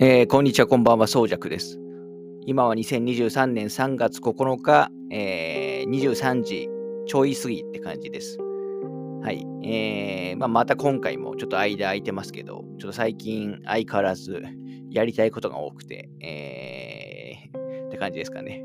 [0.00, 1.78] えーこんにちは、こんばんは、そうじゃくです。
[2.46, 6.68] 今は2023年3月9日、えー23時
[7.06, 8.36] ちょい過ぎって感じです。
[9.22, 9.46] はい。
[9.62, 14.42] えーまあ、また今回もちょっと間空いてますけど、ちょっと最近相変わらず
[14.90, 18.64] やりたいことが多くて、えーって感じですかね。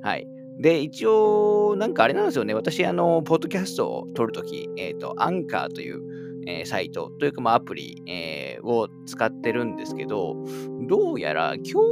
[0.00, 0.26] はい。
[0.58, 2.54] で、一応、なんかあれなんですよね。
[2.54, 6.00] 私、あの、ポッドキャストを撮るとき、えっ、と、アンカーという、
[6.46, 10.36] えーサイトというか、まあ、アプリ、えーを使ってるんですけど、
[10.88, 11.82] どうやら今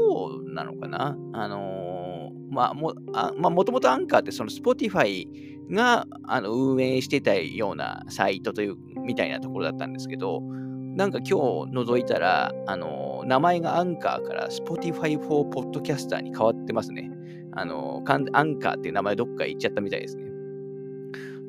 [0.45, 1.17] 日なのかな？
[1.33, 5.27] あのーまあ、も、あまあ、もともとアンカーってその Spotify
[5.71, 17.11] があの運営してたようなサイトという、みたいなところだったんですけど、なんか今日覗いたら、あのー名前がアンカーから Spotify for Podcaster に変わってますね。
[17.53, 20.25] あのーアンカーっていう名前どっか行っちゃったみたいですね。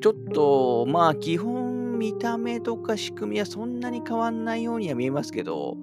[0.00, 1.71] ちょっと、まあ、基本
[2.02, 5.76] 見た目とか仕組みはそんなに変わんないようには見えますけど、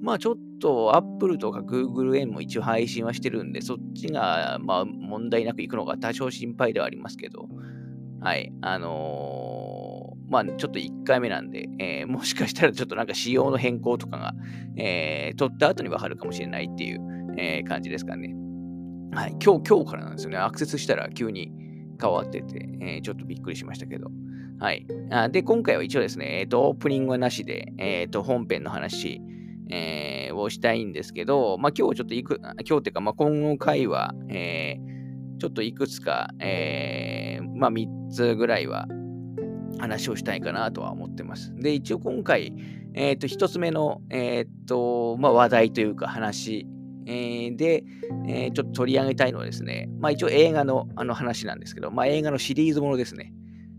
[0.00, 7.48] まあちょっと Apple とか Google へも一応配信はしてるんで、そっちがまあ問題なくいくのが多少心配ではありますけど、
[8.22, 14.32] はい、あのーまあちょっと1回目なんで、えーもしかしたらちょっとなんか仕様の変更とかが、
[14.78, 18.34] えー取った後にわかるかもしれないっていう、えー感じですかね。
[19.14, 20.38] はい、今日、今日からなんですよね。
[20.38, 21.52] アクセスしたら急に
[22.02, 24.10] 変わってて、えーちょっとびっくりしましたけど。
[24.58, 24.86] はい。
[25.10, 29.20] あで、今回は一応ですね、えっ、と、オープニングはなしで、えっ、と、本編の話、
[29.70, 34.92] えーをしたいんですけど、まあ、今日ちょっといく、今日っていうか、まあ、今後回は、えー
[35.42, 38.86] ちょっといくつか、えーまあ、3つぐらいは
[39.80, 41.52] 話をしたいかなとは思ってます。
[41.56, 42.54] で、一応今回、
[42.94, 46.68] えっ、と、1つ目の、えっ、と、まあ、話題というか話、
[47.06, 47.84] えーで、
[48.26, 53.32] えーちょっと取り上げたいのはですね、まあ一応映画のあの話なんですけど、まあ映画のシリーズものですね。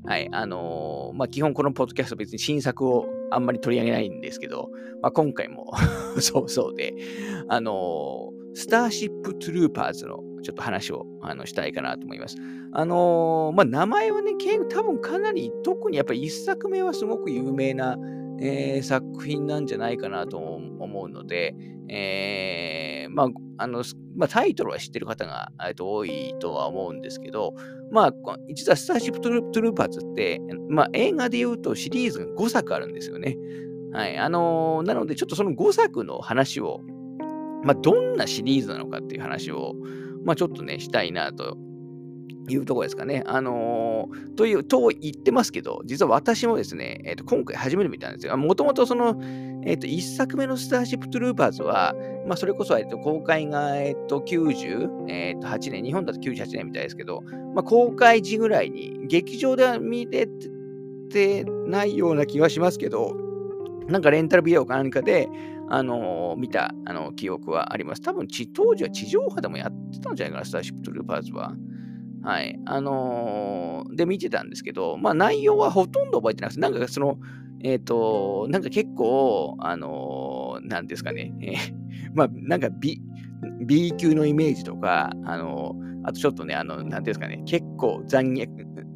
[0.06, 0.30] はい。
[0.32, 4.70] あのーまあ基本このポッドキャスト別に新作をあんまり取り上げないんですけど、
[5.02, 5.72] まあ今回も
[6.20, 6.94] そうそうで、
[7.50, 12.36] あのスターシップトゥルーパーズのちょっと話をあのしたいかなと思います。
[12.74, 14.31] あのまあ名前はね、
[14.70, 17.97] 多分かなり、特にやっぱり一作目はすごく有名な、
[18.44, 21.56] えー作品なんじゃないかなと思うので、
[21.88, 23.28] えーまあ、
[23.58, 23.84] あの、
[24.16, 27.53] まあ、タイトルは知ってる方がえっと多いとは思うんですけど、
[27.92, 28.14] まあ、
[28.53, 33.38] 実はスターシップトゥルトルーパーズって、まあ、映画で言うとシリーズが5作あるんですよね。
[33.94, 34.18] はい。
[34.18, 36.82] あのーなので、ちょっとその5作の話を、
[37.64, 39.76] まあ、どんなシリーズなのかっていう話を、
[40.26, 41.56] まあ、ちょっとね、したいなと
[42.50, 43.24] いうとこですかね。
[43.26, 48.36] あのーという、と言ってますけど、実は私もですね、えっと今回初めて見たんですよ。
[48.38, 49.16] もともとその、
[49.66, 51.96] えっと1作目のスターシップトゥルーパーズは、
[52.26, 57.22] まあ、それこそ、えっと、公開が、えっと、98、年、日本だと98年みたいですけど、
[57.53, 60.28] まあ、公開時ぐらいに、劇場では見れ
[61.09, 63.16] てないような気がしますけど、
[63.88, 65.28] なんかレンタルビデオか何かで、
[65.70, 68.02] あのー見たあの記憶はあります。
[68.02, 71.56] 多分、当時は地上波でもやってたんじゃないかな、スターシップトゥルーパーズは。
[72.23, 72.59] はい。
[72.66, 77.17] あのーで、見てたんですけど、まあ、内容はほとんど覚えてなくて、なんかその、
[77.63, 81.56] えっ、と、なんか結構、あのーなんですかね、えー
[82.16, 83.01] まあ、なんか B,
[83.66, 88.50] B 級のイメージとか、あのーあとちょっとね、あの、なんですかね、結構残虐、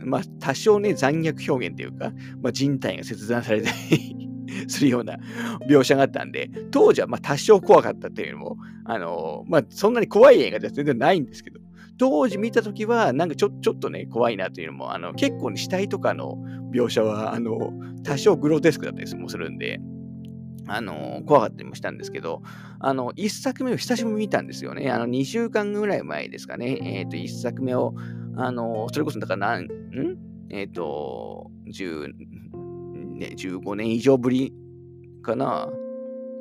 [0.05, 2.11] まあ、多少ね、残虐表現というか、
[2.41, 4.17] まあ、人体が切断されたり
[4.67, 5.17] するような
[5.69, 11.59] 描写があったんで、当時はまあ多少怖かったっていうのも、あのーまあ、そんなに怖い映画では全然ないんですけど、
[11.97, 16.37] 当時見たときは、なんかちょちょっとね、怖いなというのも、あの結構、ね、死体とかの
[16.73, 19.79] 描写は、あの多少グロテスクだったりもするんで、
[20.67, 22.41] あの怖かったりもしたんですけど、
[22.79, 24.89] あの、1作目を久しぶりに見たんですよね。
[24.91, 26.77] あの、2週間ぐらい前ですかね。
[26.81, 27.93] えっ、と、1作目を、
[28.35, 29.67] あの、それこそ、だからなん、
[30.49, 32.13] えっ、と、10、
[33.17, 34.53] ね、15年以上ぶり
[35.23, 35.69] かな。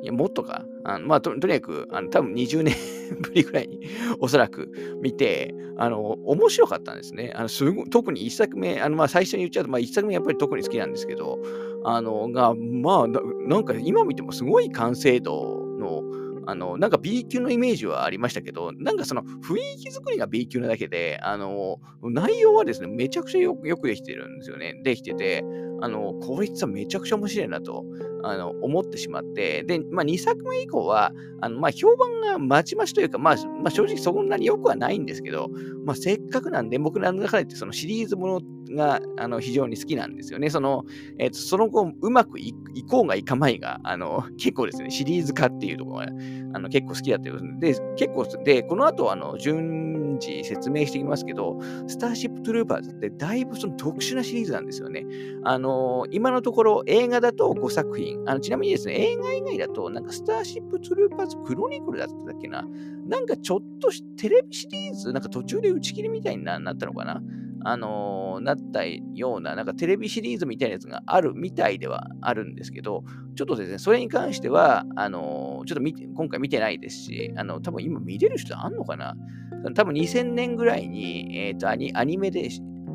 [0.01, 0.65] いや、もっとか。
[0.83, 2.75] あのまあと、とにかく、あの多分20年
[3.21, 3.81] ぶりぐらいに
[4.19, 4.71] おそらく
[5.01, 7.33] 見て、あの、面白かったんですね。
[7.35, 11.39] あのすご特に1作目、あのまあ最初に言っちゃうと、まあ、1作目やっぱり特に好きなんですけど、
[11.83, 16.03] あの、が、まあな、んか今見てもすごい完成度の、
[16.45, 24.79] あの、なんか B 級のイメージはありましたけど、なんかその雰囲気作りが B 級なだけで、あの、内容はですね、めちゃくちゃよくできてるんですよね。
[24.83, 25.43] できてて、
[25.81, 27.85] あの、こいつはめちゃくちゃ面白いなと、
[28.23, 35.49] あの、思ってしまって、で、まあ2作目以降は、あの、まあ評判がまちまちというか、まあ、まあ正直そんなに良くはないんですけど、
[35.85, 38.41] まあせっかくなんで、僕らの中でそのシリーズもの
[38.75, 40.49] が、あの、非常に好きなんですよね。
[40.49, 40.83] その、
[41.19, 46.07] えっ、と、その後、うまくいいこうがいかまいが、あの、結構ですね、シリーズ化っていうところが、
[46.53, 55.05] あの、結構好きだったようで、結構、で、この後、あの、順次説明していきますけど、スターシップトゥルーパーズってだいぶその特殊なシリーズなんですよね。
[55.43, 58.21] あのー、今のところ映画だと5作品。
[58.25, 62.65] あのちなみにですね、映画以外だと、なんかスターシップトゥルーパーズクロニクルだったっけな。
[63.07, 67.21] なんかちょっとテレビシリーズ、なんか途中で打ち切りみたいになったのかな。
[67.63, 73.03] あのー、なったような、なんかテレビシリーズみたいなやつがあるみたいではあるんですけど、
[73.35, 79.15] ちょっとですね、それに関しては、あのー、ちょっと、今回見てないですし、あの、多分今見れる人あんのかな
[79.75, 82.49] 多分2000年ぐらいに、えっ、ー、とアニ、アニメで、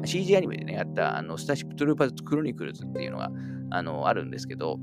[0.04, 3.30] CG アニメでね、やった、あの、スターシップトゥルーパーズクロニクルズっていうのが、
[3.70, 4.78] あの、あるんですけど、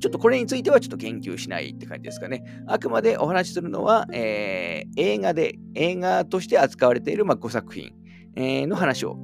[0.00, 2.44] ちょっとこれについてはちょっと言及しないって感じですかね。
[2.66, 7.92] あくまでお話しするのは、えー、映画で、映画として扱われている、まあ、5作品、
[8.36, 9.16] えー、の話を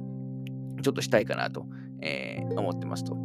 [0.81, 1.65] ちょっとしたいかなと、
[2.01, 3.24] えー、思ってますと。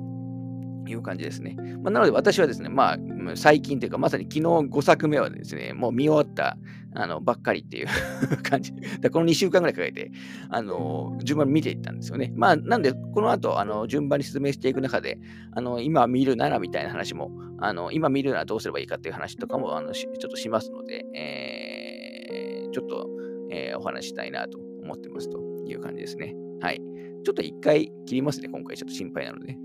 [0.91, 1.57] いう感じですね。
[1.83, 2.99] まあ、なので私はですね、まあ、
[3.35, 6.57] 最近というか、まさに昨日5作目はですね、もう見終わった
[6.95, 7.87] あのばっかりっていう
[8.43, 8.73] 感じ。
[9.01, 10.11] でこの2週間ぐらいかけて、
[10.49, 12.33] あの順番に見ていったんですよね。
[12.35, 15.19] まあ、なんで、この後、あの順番に説明していく中で、
[15.53, 23.09] あの今見るならみたいな話も、あの今見るならどうすればいいかっていう話とかもあのちょっとしますので、えー、ちょっと、
[23.51, 26.35] えー、お話したいなと思ってますという感じですね。
[26.61, 26.81] はい。
[27.25, 29.57] ちょっと一回切りますね、今回ちょっと心配なので。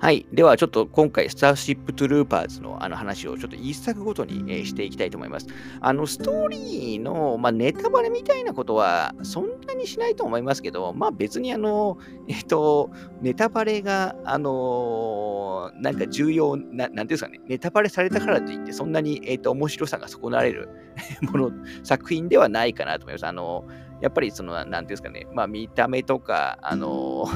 [0.00, 0.26] はい。
[0.32, 5.46] では、ちょっと今回、スターシップトゥルーパーズのあの話をちょっと一作ごとに、えー、していきたいと思います。
[5.78, 11.98] あの、ストーリーの、まあ、ネタバレみたいなことは、そんなにしないと思いますけど、まあ、別にあの、
[12.28, 20.70] えっ、と、ネタバレが、あのー、なんか重要な、なんていうんですかね、ネタバレされたからといって、そんなに、えっ、と、面白さが損なわれる
[21.30, 21.50] もの、
[21.82, 23.26] 作品ではないかなと思います。
[23.26, 23.66] あの、
[24.00, 27.26] やっぱり、その、なんていうんですかね、まあ、見た目とか、あの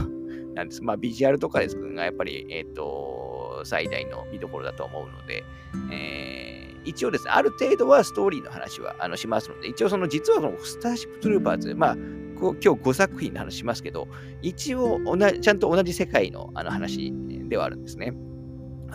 [0.55, 0.83] なんです。
[0.83, 5.45] まあ、ビジュアルとかですが、やっぱり、えっ、ー、と、最大の見どころだと思うので、
[5.91, 14.09] えー、一応ですね、ある程度はストーリーの話はあのしますので、一応その、実はそのスターシップトゥルーパーズ、まあ、今日5作品の話しますけど、
[14.43, 15.01] 一応、
[15.41, 17.12] ちゃんと同じ世界のあの話
[17.49, 18.12] ではあるんですね。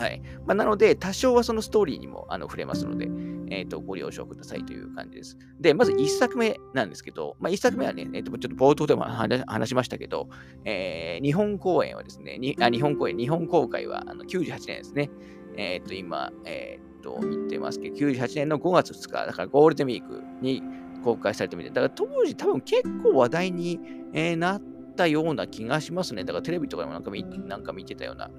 [0.00, 0.22] はい。
[0.46, 3.10] まあ、なので、多少はそのストーリーにもあの触れますので、
[3.54, 5.36] えっ、ー、と、ご了承くださいという感じです。
[5.60, 10.30] で、まず1作目なんですけど、まあ、1作目はね、えー、とちょっと冒頭でも話しましたけど、
[10.64, 15.10] えー、日本公演はですね、にあ日本公演、日本公開はあの98年ですね。
[15.58, 20.62] えっ、ー、と、今、えっ、と、見てますけど、98年の5月2日、だからゴールデンウィークに
[21.04, 23.78] 公開されてみて、だから当時多分結構話題に、
[24.14, 24.62] え、なっ
[24.96, 26.24] たような気がしますね。
[26.24, 28.30] だからテレビとかでもなんか見なんか見てたような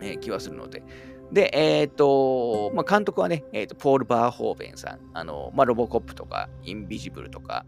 [0.00, 0.82] えー、気はするので。
[1.32, 7.64] で、えっ、ー、と、まあ、監督はね、えーと、ポール・バーホーベンさん、あのまあ、ロボコップとか、インビジブルとか、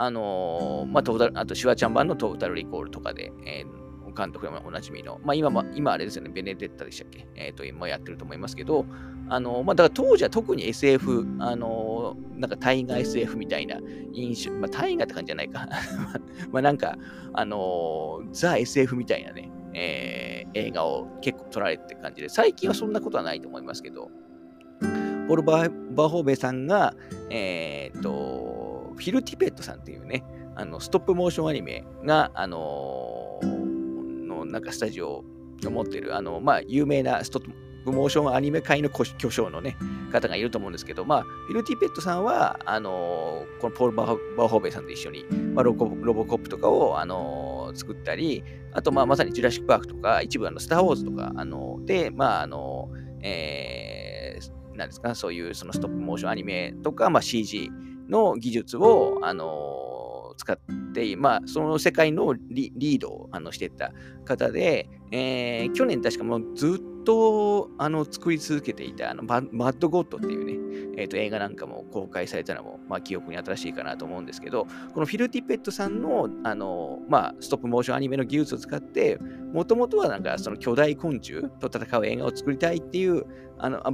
[0.00, 7.26] あのまあ、トータルあとシュワちゃん版のトータルリコールとかで、えー、監督でもおなじみの、まあ、今も、今あれですよね、ベネデッタでしたっけ？
[7.34, 8.84] えっ、ー、と、今やってると思いますけど、
[9.28, 13.78] あのまあ、だから当時は特に SF、あのなんか大河 SF みたいな
[14.12, 15.68] 印象、まあ、大河って感じじゃないか。
[16.50, 16.96] まあなんか、
[17.32, 24.10] あのザ・ SF みたいなね、えー、映画を結構撮られてる感じで、最近はそんなことはないと思いますけど、
[25.28, 26.94] ポルバー・バホーベさんが、
[27.30, 30.24] えー、と、フィル・ティペットさんっていうね、
[30.56, 35.18] あのストップモーションアニメが、あのー、のなんかスタジオ
[35.66, 37.52] を持ってる、あの、まあ、有名なストップ
[37.92, 39.76] モーションアニメ界の巨匠のね、
[40.12, 45.24] 方がいると思うんですけど、まあ、フィルティペットさんは、あのー、このポール・バーホーベイさんと一緒に、
[45.54, 52.88] まあ、ロボロボコップとかを、あのー、作ったり、あと、まあ、まさにジュラシック・パークとか、一部あの、スター・ウォーズとか、あのー、で、まあ、あの、
[53.20, 57.70] えー、なんですか、そういうそのストップモーションアニメとか、まあ、CG
[58.08, 59.88] の技術を、あの
[60.38, 60.58] 使っ
[60.94, 63.92] て、まあ、その世界のリードをあのしてた
[64.24, 79.16] 方で、えー、去年確かもうずっとあの作り続けていたあのマッドゴッドっていうね、えー、と映画なんかも公開されたのも、まあ、記憶に新しいかなと思うんですけど、このフィル・ティペットさんのあの、まあ、ストップモーションアニメの技術を使って、
[79.54, 83.24] もともとはなんかその巨大昆虫と戦う映画を作りたいっていう、
[83.56, 83.90] あのあ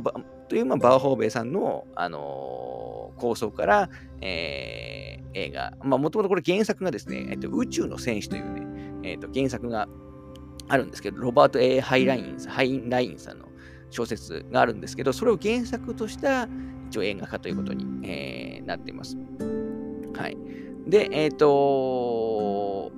[0.48, 3.90] という、まあ、バーホーベイさんの、あの構想から、
[4.22, 9.86] えー、映画、もともとこれ原作がですね、えっと、宇宙の戦士というね、えっと、原作が
[10.68, 13.48] あるんですけど、ロバート・ A・ ハイラインハインラインさんの
[13.90, 16.48] 小説があるんですけど、それを原作とした
[16.88, 19.16] 一応映画化ということに、えー、なっています。
[20.16, 20.36] はい。
[20.86, 21.46] で、えっ、ー、と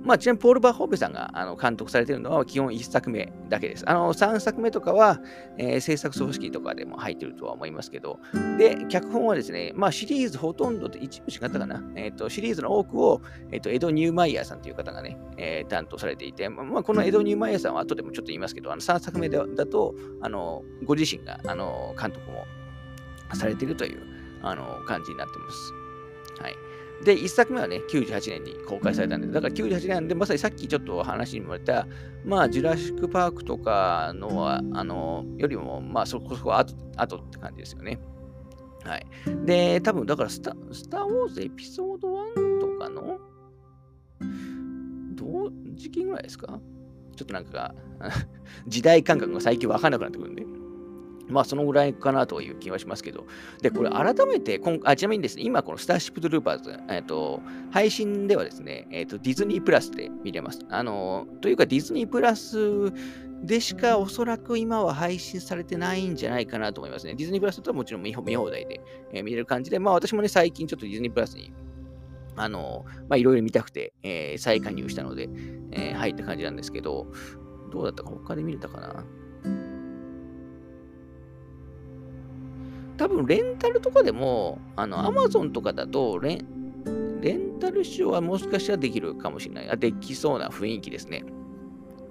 [0.03, 3.89] まあ、ちなみにポール・バーホーベさんがあの監督されているのは基本1作目だけです。
[3.89, 5.19] あの3作目とかは、
[5.57, 8.19] えー、制作組織とかでも入っているとは思いますけど、
[8.57, 22.45] で、脚本はですね、まあ、シリーズほとんどで一部違ったかな、えーと、シリーズの多くを、えーと、エド・ニューマイヤーさんという方がね、えー、担当されていて、まあ、このエド・ニューマイヤーさんは後でもちょっと言いますけど、あの3作目だとあのご自身があの監督も
[23.33, 24.01] されているという
[24.41, 25.73] あの感じになってます。
[26.41, 26.66] はい。
[27.03, 31.87] で、1作目はね、98年に公開されたんで、だから98年で、まさにさっきちょっと話にもあった、
[32.25, 37.99] まあ、ジュラシック・パークとかのは、あの、よりも、まあ、そこそこ後後って感じですよね。
[38.83, 39.05] はい。
[39.45, 43.19] で、多分だからスタ、スター・ウォーズエピソード1とかの、
[45.15, 46.59] 同時期ぐらいですか？
[47.15, 47.73] ちょっとなんか、
[48.67, 50.43] 時代感覚が最近わかんなくなってくるんで。
[51.29, 53.25] まあ、そのぐらいかなという気はしますけど。
[53.61, 57.41] で、これ改めて今あ、ちなみにですね、今このスターシップトゥルーパーズ、えっ、ー、と、
[57.71, 60.59] 配信ではですね、えっ、ー、と、ディズニープラスで見れます。
[60.69, 62.91] あの、というかディズニープラス
[63.43, 67.13] でしかおそらく今は配信されてないんじゃないかなと思いますね。
[67.15, 68.81] ディズニープラスとはもちろん見放題で、
[69.13, 71.53] えー、見れる感じで、まあ私もね、最近ちょっとディズニープラスに
[72.37, 75.29] あの、まあいろいろ見たくて、えー、再加入したので、
[75.71, 77.07] えー、入った感じなんですけど、
[77.71, 79.05] どうだったか他で見れたかな？
[82.97, 89.69] 多分レンタルとかでも、あの、アマゾンとかだとレン、レンタル使用はもしかしたらできるかもしれない。
[89.69, 91.23] あ、できそうな雰囲気ですね。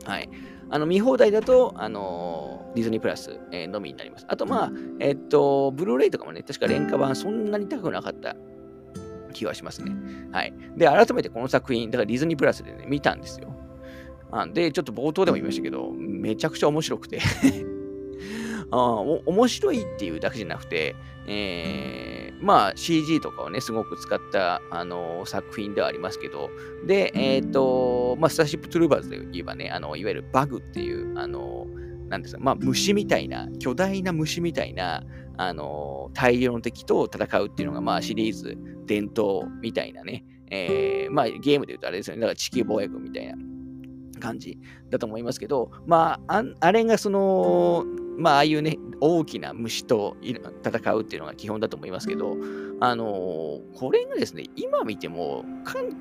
[0.04, 0.28] はい。
[0.70, 4.26] あの、見放題だと、あのディズニープラス、えー、のみになります。
[4.28, 8.36] あと、まあ、えっと、ブルーレイとかもね、確か廉価版そんなに高くなかった
[9.32, 9.92] 気はしますね。
[10.32, 10.54] はい。
[10.76, 13.54] で、改めてこの作品、だからディズニープラスでね、見たんですよ。
[14.32, 17.20] あで、ちょっと冒頭でも言いましたけど、めちゃくちゃ面白くて
[18.70, 20.96] あ面白いっていうだけじゃなくて、
[21.28, 26.50] えー、まあ CG とかをね、すごく使った、あのー、作品ではありますけど、
[26.86, 31.66] で、えっ、ー、と、まあ、スターシップトゥルーバーズで言えばね、あのいわゆるバグっていう、あの
[32.08, 35.02] なんですか、まあ、虫みたいな、巨大な虫みたいな、
[35.38, 38.56] あの大量の敵と戦うっていうのが、まあ、シリーズ
[38.86, 43.34] 伝統みたいなね、えー、まあ、ゲームで言うとあれですよね、だから地球防衛軍みたいな
[44.20, 44.58] 感じ
[44.90, 47.84] だと思いますけど、まあ、あれがその、
[48.18, 52.36] まあ、ああいうね、大きな虫と戦うっていうのが基本だと思いますけど、
[52.80, 55.44] あのー、これがですね、今見ても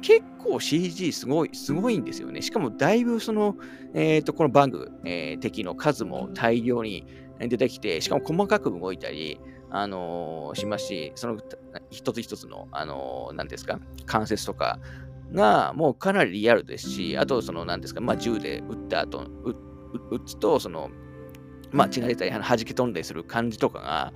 [0.02, 2.42] 結構 CG すごい、すごいんですよね。
[2.42, 3.56] しかもだいぶその、
[3.94, 7.06] えっ、ー、と、このバング、えー、敵の数も大量に
[7.40, 9.40] 出てきて、しかも細かく動いたり、
[9.72, 11.38] あのしますし、その
[11.90, 14.80] 一つ一つの、あのー、ですか、関節とか
[15.34, 19.28] がもうかなりリアルですし、あと、その、なんですか、まあ、銃で撃った後、
[20.12, 20.90] 撃つと、その、
[21.76, 24.14] まあ、血が出たり、弾け飛んだりする感じとかが、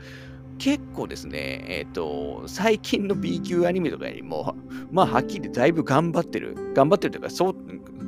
[0.59, 4.55] 結構ですね、えっ、ー、と、最近の B 級アニメとかよりも、
[4.91, 6.73] まあ、はっきりだいぶ頑張ってる。
[6.73, 7.55] 頑張ってるというか、そう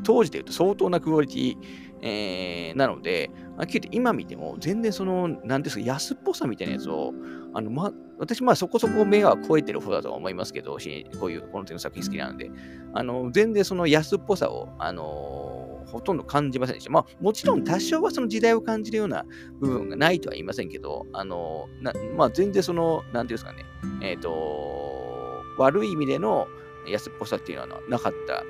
[0.03, 1.57] 当時で言うと相当なクオリティ、
[2.01, 7.13] えー、なので、はっきり言って今見ても、全然その、なんですか、安っぽさみたいなやつを、
[7.53, 10.77] あの、ま、私、まあそこそこ目は超えてる方だと思いますけど、
[11.19, 12.51] こういう、この手の作品好きなので、
[12.93, 15.60] あの、全然その安っぽさを、あの
[15.91, 16.89] ほとんど感じませんでした。
[16.89, 19.25] まあ、もちろん多少はその時代を感じるような
[19.59, 23.65] 部分がないとは言いませんけど、あの、なまあ、全然その、なんていうんですかね、
[24.01, 26.47] えっ、ー、と、悪い意味での
[26.87, 28.43] 安っぽさっていうのはなかった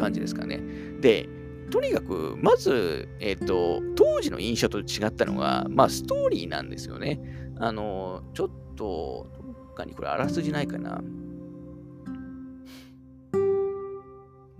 [0.00, 0.60] 感じですかね。
[1.00, 1.28] で、
[1.70, 7.20] とにかく、まず、えっ、ー、と、当時の印象と違ったのが、まあ、ストーリーなんですよね。
[7.58, 9.26] あの、ちょっと、ど
[9.72, 11.02] っかにこれあらすじないかな。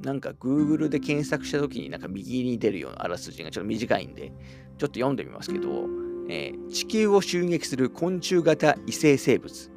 [0.09, 4.35] なんか Google で検索したときになんか右に出るようなあらすじがちょっと短いんで、ちょっ
[4.79, 5.85] と読んでみますけど、
[6.31, 9.71] えー、地球を襲撃する昆虫型異星生物。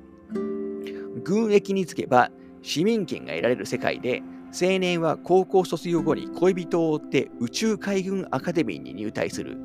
[1.25, 4.23] 軍役につけば市民権が得られる世界で、
[4.53, 9.57] 青年は高校卒業後に恋人を追って宇宙海軍アカデミーに入隊する。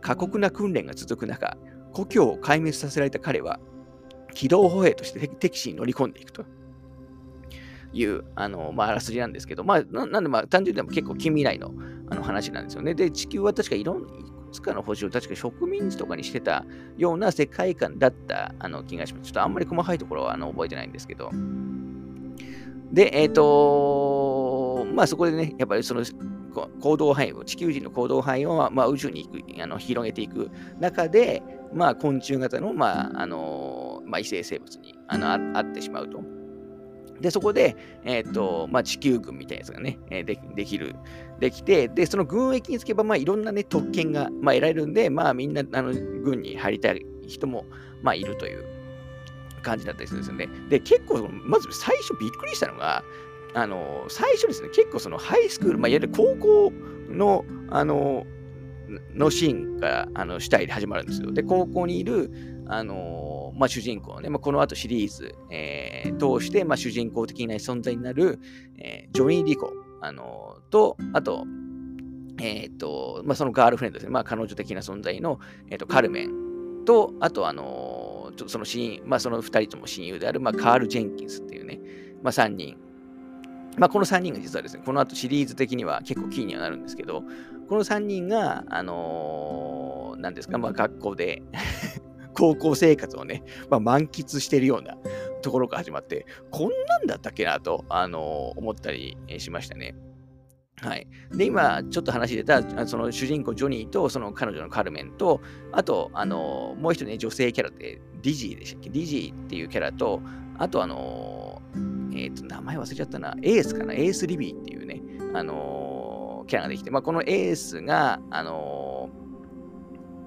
[0.00, 1.56] 過酷な訓練が続く中、
[1.92, 3.58] 故郷を壊滅させられた彼は、
[4.34, 6.44] 機動歩兵として敵地に乗り込んでいくと。
[7.96, 11.72] いう、あの、まあ、あらすじなんですけど、まあ、なんで、まあ、単純にでも結構近未来の
[12.08, 12.94] あの話なんですよね。
[12.94, 16.64] で、地球は確かいろん、いくつかの星を確か植民地とかにしてた
[16.96, 19.26] ような世界観だったあの気がします。
[19.26, 21.30] ちょっとあんまり細かいところはあの覚えてないんですけど。
[22.92, 26.04] で、えっ、ー、とまあそこでね、やっぱりその
[26.80, 30.50] 行動範囲を、地球人の行動範囲を、まあ、宇宙に行くあの広げていく
[30.80, 31.42] 中で、
[31.74, 36.35] まあ、昆虫型の、まああのまあ、異性生物にあのあってしまうと。
[37.20, 40.94] で、そこで、えっ、と、まあ、地球軍みたいなやつがね、え、でできる、
[41.40, 47.64] できて、で、その軍役につけば、まあ、いろんなね、特権が、まあ、得られるんで、まあ、みんな、あの、軍に入りたい人も、
[48.02, 48.64] まあ、いるという
[49.62, 50.48] 感じだったりするんですよね。
[50.68, 53.02] で、結構、まず最初びっくりしたのが、
[53.54, 56.72] あの、最初ですね、結構そのハイスクール、まあ、いわゆる高校
[57.08, 58.26] の、あの、
[59.14, 61.32] のシーンが、あの、主体で始まるんですよ。
[61.32, 62.30] で、高校にいる、
[62.68, 68.38] あの、まあ、主人公ね、まあ、この後シリーズ、えー、通して、まあ、主人公的な存在になる、
[68.78, 69.72] えー、ジョニー・リコ、
[70.02, 71.46] あの、と、あと、
[72.38, 76.84] えっ、ー、と、まあ、そのガールフレンドですね、まあ、彼女的な存在の、えーと、カルメン。
[76.84, 81.80] と、あと、あの、ちょっとその親、まあ、その2人とも親友である、まあ、カール・ジェンキンスっていうね、
[82.22, 82.76] まあ、3人。
[83.78, 87.22] まあ、この3人が実はですね、この後シリーズ的には結構キーにはなるんですけど、
[87.68, 91.42] この3人が、あのー、なんですか、まあ、学校で
[92.36, 94.96] 高校生活をね、まあ、満喫してるような
[95.42, 99.94] ところから始まって、こんなんだったっけなと、あの、思ったりしましたね。
[100.78, 101.08] はい。
[101.34, 105.40] で、今、ちょっと話出た、その主人公ジョニーと、その彼女のカルメンと、
[105.72, 108.90] あと、あの、もう一人ね、女性キャラで、ディジーでしたっけ？
[108.90, 110.20] ディジーっていうキャラと、
[110.58, 111.62] あと、あの、
[112.12, 115.00] えっ、ー、と、名前忘れちゃったな、エースかな、エース・リビーっていうね、
[115.32, 119.08] あの、キャラができて、まあ、このエースが、あの、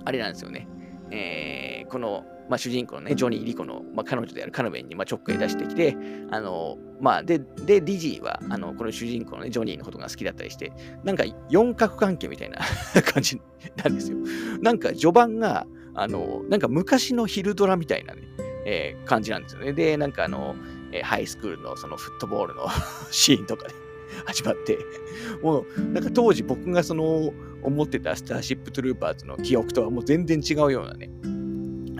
[0.05, 0.67] あれなんですよね、
[1.11, 5.95] えー、この、まあ、主人公のね、ジョニー・リコの、まあ、彼女であるカルメンに、まあ、ちょっかい出してきて、
[6.31, 10.71] あの、まあ、で、で、ディジーは、あの、この主人公のね、ジョニーのことが好きだったりして、
[11.03, 12.59] なんか四角関係みたいな
[13.13, 13.39] 感じ
[13.83, 14.17] なんですよ。
[14.61, 18.21] なんか序盤が、あの、なんか昔のヒルドラみたいなね、
[18.65, 19.73] えー、感じなんですよね。
[19.73, 20.55] で、なんかあの、
[20.91, 22.67] えー、ハイスクールのそのフットボールの
[23.11, 23.79] シーンとかで、ね、
[24.25, 24.77] 始まって、
[25.41, 31.09] もう、なんか当時僕がその、思ってたスターシップトゥルーパーズの記憶とはもう全然違うようなね、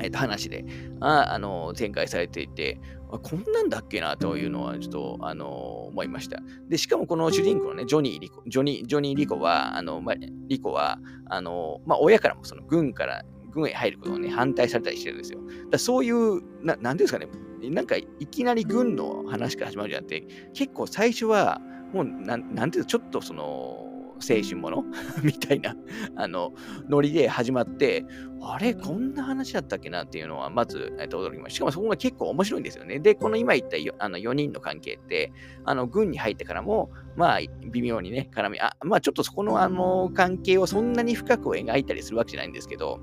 [0.02, 0.66] えー、と話で、
[1.00, 5.48] ああの展開されていて、こんなんだっけなというのはちょっと、あの
[5.88, 6.42] 思いました。
[6.68, 10.16] で、しかもこの主人公のね、ジョニー・リコ、ジョニー・ジョニーリコは、あの、まあ、
[10.48, 15.40] リコは、あの、まあ、親からもその軍から、軍へ入ることをね、反対されたりしてるんですよ。
[15.72, 17.28] だそういう、ななんですかね、
[17.64, 21.60] なんかいきなり軍の話から始まるじゃなくて、結構最初は、
[21.94, 23.89] もうなん、なんていうの、ちょっとその、
[24.22, 24.84] 青春もの？
[25.24, 25.76] みたいな、
[26.16, 26.54] あの、
[26.90, 28.06] ノリで始まって、
[28.42, 31.56] あれ、こんな話だったっけなっていうのは、まず、えっと、驚きました。
[31.56, 33.00] しかもそこが結構面白いんですよね。
[33.00, 35.32] で、この今言ったあの4人の関係って、
[35.66, 37.40] あの、軍に入ってからも、まあ、
[37.72, 43.00] 微妙にね、絡み、あ、まあ、ちょっとそこの、あの、関係をそんなに深く描いたりするわけじゃないんですけど、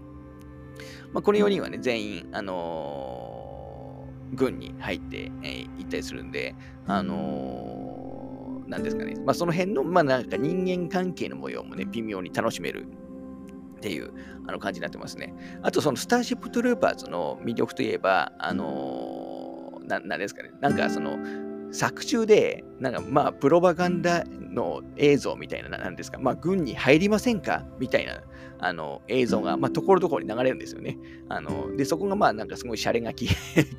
[1.12, 6.54] まあ、この4人はね、全員、あのー、軍に入って、えー、行ったりするんで、
[6.86, 7.85] あのー
[8.66, 12.86] なんですかね、まあ、その辺の、まあ、なんか人間関係の模様もね、微妙に楽しめる
[13.76, 14.12] っていう
[14.46, 15.34] あの感じになってますね。
[15.62, 21.16] あと、そのスターシップトゥルーパーズの魅力といえば、あのー、なんですかね、なんかその、
[21.72, 27.64] 作中で、なんかまあ、プロパガンダの映像みたいな、なんですか、まあ、軍に入りませんか？
[27.78, 28.22] みたいな
[28.58, 30.98] あの映像が、まあ、ところどころに流れるんですよね。
[31.28, 33.16] あので、そこがまあ、なんかすごいシャレが 効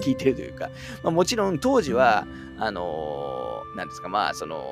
[0.08, 0.69] いてるというか、
[1.04, 4.63] まあ、もちろん当時は、あのー、なんですか、まあ、その、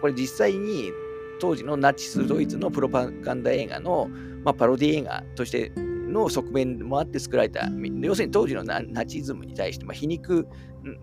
[0.00, 0.92] これ実際に
[1.40, 4.08] 当時のナチス・ドイツのプロパガンダ映画の、
[4.44, 7.68] まあ、パロディ映画としての側面もあって作られた、
[8.00, 10.46] 要するに当時のナチズムに対して、まあ、皮肉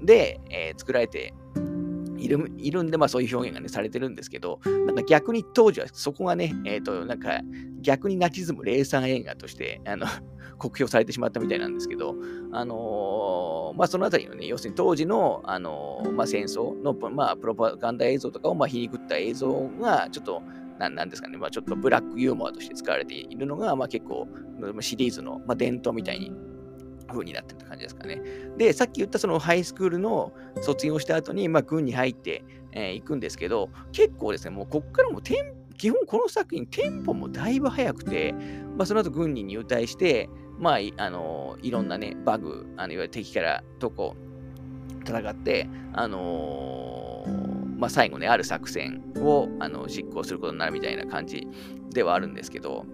[0.03, 1.33] で、えー、作られて
[2.21, 7.41] いるいるんで、まあそういう表現がね、されてるんですけど、なんか逆に当時はそこがね、えっ、ー、と、なんか
[7.81, 10.05] 逆にナチズム霊産映画として、あの、
[10.59, 12.15] 酷評されてしまったみたいなんですけど、
[12.51, 20.43] あのー、まあそのあたりのね、要するに当時の、あのー、まあ戦争の、まあプロパガンダ映像とかを、まあ皮肉った映像が、ちょっと、
[20.77, 24.27] なんですかね、まあちょっとブラックユーモアとして使われているのが、まあ結構、
[24.79, 26.31] シリーズの、まあ、伝統みたいに
[27.11, 28.21] 風になってるって感じですかね。
[28.57, 32.41] で、さっき言ったそのハイスクールの卒業した後に、まあ、軍に入ってい、
[32.73, 38.33] えー、くんですけど、結構ですね、もうこっからもテン基本この作品、テンポもだいぶ速くて、
[38.77, 44.15] まあ、その後軍に入隊して、まあ、あのいろんなね、バグ、あのいわゆる敵からとこ
[45.07, 51.47] 戦って、あのー、まあ、最後ね、ある作戦をあの実行することになるみたいな感じ
[51.89, 52.85] ではあるんですけど、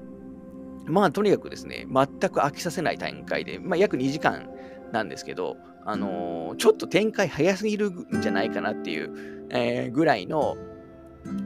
[0.88, 4.50] まあ、とにかくですね、全く飽きさせない展開で、まあ、約2時間
[4.92, 10.58] なんですけど、あのー、ちょっと展開早すぎるんじゃないかなっていう、えー、ぐらいの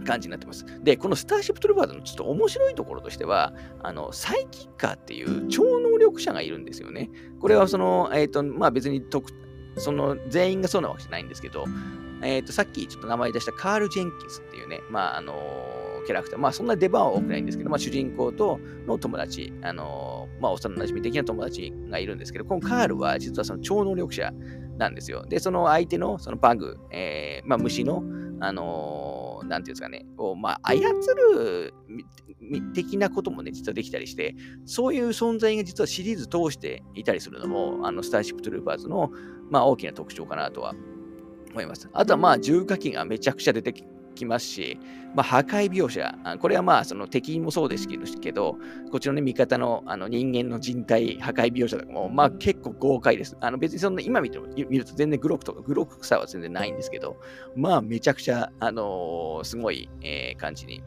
[0.05, 0.65] 感じになってます。
[0.83, 7.09] で、このスターシップトルバードのちょっと面白いところとしては、あの、サイキッカーっていう超能力者がいるんですよね。
[7.39, 9.31] これはその、えっ、ー、と、まあ別に特、
[9.77, 11.65] その全員がそうなわけじゃないんですけど、
[12.21, 15.33] えっ、ー、と、さっきちょっと名前出したカール・ジェンキスっていうね、まああの
[16.05, 24.31] キャラクター、まあそんな出番は多くないんですけど、まあ主人公との友達、あのー、まあ幼馴染的な友達がいるんですけど、このカールは実はその超能力者
[24.77, 25.25] なんですよ。
[25.27, 28.03] で、その相手のそのバグ、えー、まあ虫の、
[28.39, 29.01] あの
[29.41, 30.81] の、なんていうんですかね、を、まあ、操
[31.33, 31.73] る
[32.73, 34.35] 的なこともね、実はできたりして、
[34.65, 39.11] そういう存在が実はシリーズ通していたりするのも、あの、スターシップトゥルーパーズの、
[39.49, 40.73] まあ、大きな特徴かなとは
[41.51, 41.89] 思います。
[41.93, 43.73] あとは、まあ、重火器がめちゃくちゃ出て
[44.13, 44.79] きますし、
[45.15, 48.57] まあ、破壊描写、これはまあその敵もそうですけど、
[48.91, 53.35] こっちの、味方のあの人間の人体破壊描写とかも、まあ、結構豪快です。
[53.41, 57.17] あの別にそんな今見ると見ると全然グロくとかグロくさは全然ないんですけど、
[57.55, 60.81] まあめちゃくちゃ、あの、すごい、え、感じに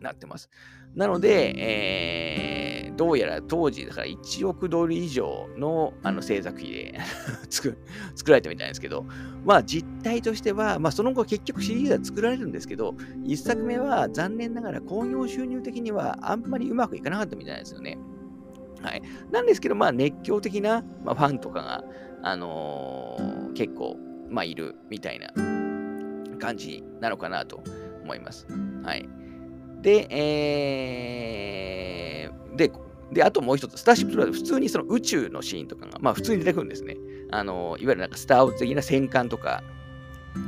[0.00, 0.50] なってます。
[0.94, 2.57] なので、えー、
[2.98, 7.00] どうやら当時だから1億ドル以上のあの制作費で
[7.48, 7.78] 作
[8.16, 9.06] 作られたみたいなんですけど、
[9.44, 17.96] まあ実態としては、まあその後結局シリーズは作られるんですけど、1作目は残念ながら興行収入的にはあんまりうまくいかなかったみたいなんですよね。
[18.82, 19.00] はい。
[19.30, 21.84] なんですけど、まあ熱狂的な、まあ、ファンとかが、
[22.24, 23.96] あのー、結構、
[24.28, 25.28] まあいるみたいな
[26.38, 27.62] 感じなのかなと
[28.02, 28.48] 思います。
[28.82, 29.08] はい。
[29.82, 32.72] で、えー、で、
[33.12, 36.96] で、あともう一つ、スターシップトライ普通にその宇宙のシーンとかが、まあ普通に出てくるんですね。
[37.30, 39.62] あの、いわゆるなんかスター・ウォーズ的な戦艦とか、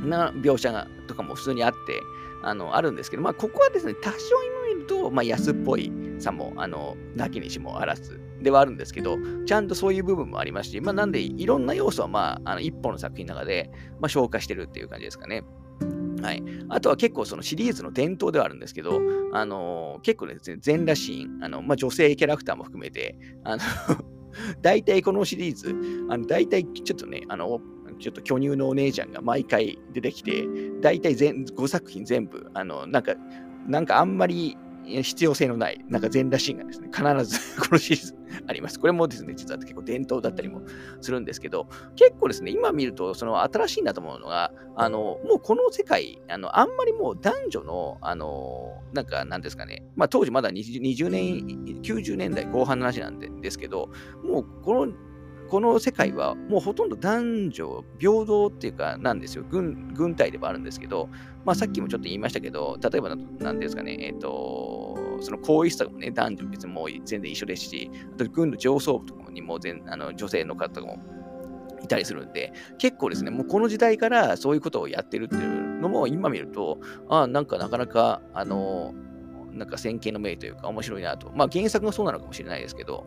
[0.04, 2.00] な描写がとかも普通にあって、
[2.42, 13.70] あの、あるんですけど、まあここはですね、多少今見ると、まあ安っぽいさも、あの、なきにしもあらずではあるんですけど、ちゃんとそういう部分もありますし、まあなんでいろんな要素はまあ、あの一本の作品の中で、
[14.00, 15.44] まあ消化してるっていう感じですかね。
[16.22, 16.42] はい。
[16.68, 19.00] あとは結構そのシリーズの伝統ではあるんですけど、
[19.32, 23.62] あのー、結構ですね、全裸シーン、あの、まあ、女性キャラクターも含めて、あの
[24.62, 25.74] 大体このシリーズ、
[26.08, 27.60] あの大体ちょっとね、あの、
[27.98, 30.46] ちょっと巨乳のお姉ちゃんが毎回出てきて、
[30.80, 33.14] 大体全5作品全部、あの、なんか、
[33.66, 34.56] なんかあんまり
[35.02, 38.78] 必要性のない、なんか全裸シーンがですね、必ずこのシリーズあります。
[38.78, 40.62] これもですね、実は結構伝統だったりも
[41.00, 53.90] するんですけど、結構ですね、今見ると、その新しいなと思うのが、あの、もうこの世界、あの、あんまりもう男女の、あの、なんか、なんですかね、まあ当時まだ 20, 20年、90年代後半の話なんでですけど、
[54.24, 54.92] もうこの
[55.50, 59.44] この世界はもうほとんど男女平等っていうかなんですよ。
[59.50, 61.08] 軍軍隊ではあるんですけど、
[61.44, 71.02] まあ、さっきもちょっと言いましたけど、例えば何ですかね、えっ、ー、と、その更衣室とかもね、男女別にもう全然一緒ですし、あと軍の上層部とかにも全あの女性の方も
[71.82, 78.94] いたりするんで、結構ですね、もうこの時代からそういうことをやってるっていうのも今見ると、ああ、なんかなかなか、あの、
[79.52, 81.32] なんか先見の明というか面白いなと。
[81.34, 83.04] まあ原作がそうなのかもしれないですけど、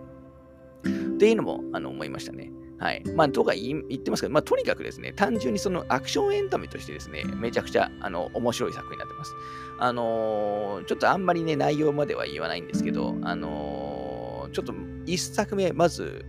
[0.86, 2.52] っていうのもあの思いましたね。
[2.84, 3.04] はい。
[3.16, 9.34] まあ、とか言ってますけど、まあ、とにかくですね、単純にそのアクションエンタメとしてですね、めちゃくちゃ、あの、面白い作品になってます。
[9.80, 14.74] あのー、ちょっとあんまりね、内容までは言わないんですけど、あのー、ちょっと
[15.06, 16.26] 一作目、まず、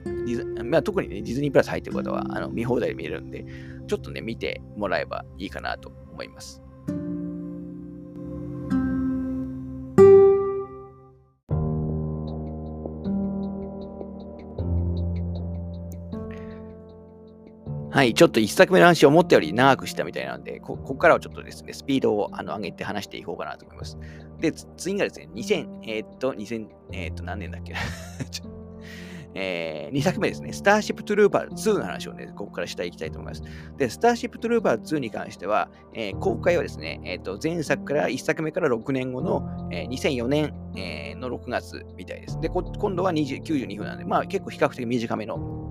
[0.65, 3.45] まあ、特にね、ディズニープラス入ってる方は、あの、見放題で見れるんで、
[3.89, 6.64] ちょっとね、見てもらえばいいかなと思います。
[17.95, 23.97] はい、ちょっと1作目の話を思ったより長くしたみたいなので、ここからはちょっとですね、スピードをあの上げて話していこうかなと思います。
[24.41, 27.75] で、次がですね、2000、えー、っと、2000、えー、っと、何年だっけ？
[29.37, 33.43] えー、2作目ですね、スターシップトゥルーパー2の話をね、ここからしていきたいと思います。
[33.77, 42.41] で、スターシップトゥルーパー2に関しては、えー、公開はですね、えー、と前作から1作目から6年後の、えー、2004年、えー、の6月みたいです。
[42.41, 42.65] で、今
[42.97, 45.64] 度は20 92分なんで、まあ結構比較的短めの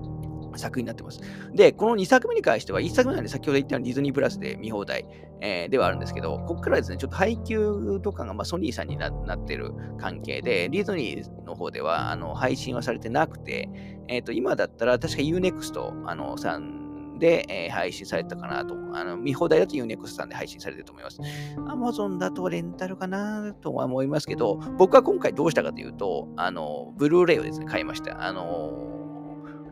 [0.58, 1.20] 作品になってます。
[1.52, 5.06] で、この2作目に関しては、1作目なんで先ほど言ったようにディズニープラスで見放題、
[5.40, 13.68] えー、ではあるんですけど、ここからですね、ちょっと配給とかが、まあ、ソニーさんになってる関係で、ディズニーの方ではあの配信はされてなくて、
[14.08, 18.74] えっ、ー、と、今だったら確か UNEXT あのさんで、えー、配信されたかなと。
[18.92, 21.20] あの見放題だと UNEXT さんで配信されてると思います。
[21.56, 28.24] Amazon だとレンタルかなとは思いますけど、僕は今回どうしたかというと、あの、ブルーレイをですね、買いました。
[28.24, 29.03] あの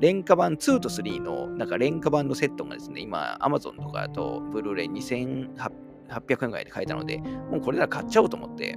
[0.03, 8.77] 廉価版2と3の、なんか廉価版のセットがですね、今、Amazon とかだと、ブルーレイ2800円ぐらいで買えたので、もうこれなら買っちゃおうと思って、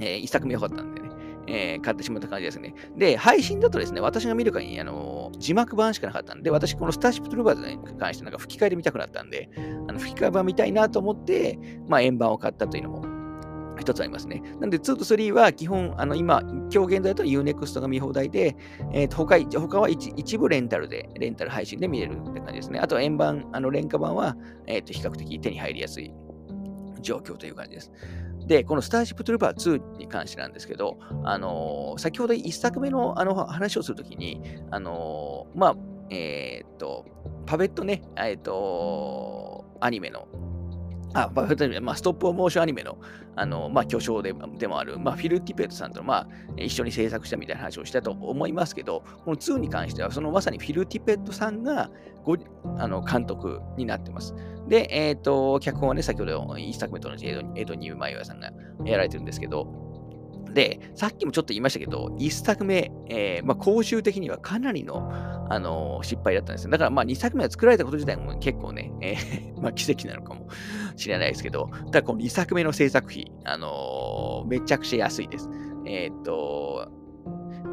[0.00, 1.10] えー、1作目良かったんでね、
[1.46, 2.74] えー、買ってしまった感じですね。
[2.96, 9.48] で、配信だとですね、私が見る限り、あのー、字幕版しかなかったんで、私、このスターシップトルーバーズに関してなんか吹き替えで見たくなったんで、
[9.86, 13.11] あの吹き替え版見たいなと思って、まあ、円盤を買ったというのも
[13.82, 14.42] 一つありますね。
[14.60, 18.56] なんで、2と3は基本、あの今、今日現在だと Unext が見放題で、
[18.92, 22.78] えー、と他他は一一部レンタルで、レンタル配信で見れるって感じですね。
[22.80, 26.12] あと円盤、あの廉価版は、えー、と比較的手に入りやすい
[27.00, 27.92] 状況という感じです。
[28.46, 34.40] で、このスターシップトゥルーバー2に関してなんですけど、あのー、先ほど1作目のあの話をするときに、
[34.70, 35.76] あのー、まあ、
[36.10, 37.06] えっ、と、
[37.46, 40.28] パペットね、えっ、と、アニメの
[41.14, 41.46] あ、まあ、
[41.80, 42.98] まあ、ストップオモーションアニメの、
[43.36, 51.90] あの、まあ、巨匠ででもある、まあ、フィル・ティペットさんと、まあ、一緒に制作したみたいな話をしたと思いますけど、この2に関しては、そのまさにフィル・ティペットさんが
[52.24, 52.36] ご
[52.78, 54.34] あの監督になってます。
[54.68, 58.50] で、えっ、ー、と、脚本はね、先ほど1作目と同じエドエド・ニーマイワさんが
[58.84, 59.66] やられてるんですけど、
[60.52, 65.10] で、さっきもちょっと言いましたけど、1作目、えー、まあ、公衆的にはかなりの、
[65.50, 66.70] あのー、失敗だったんですよ。
[66.70, 70.48] だから、まあ、2作目は作られたこと自体も結構ね、えー、 まあ、奇跡なのかも
[70.96, 75.48] しれないですけど、ただ、この2作目の制作費、あのめちゃくちゃ安いです。
[75.86, 76.88] えっと、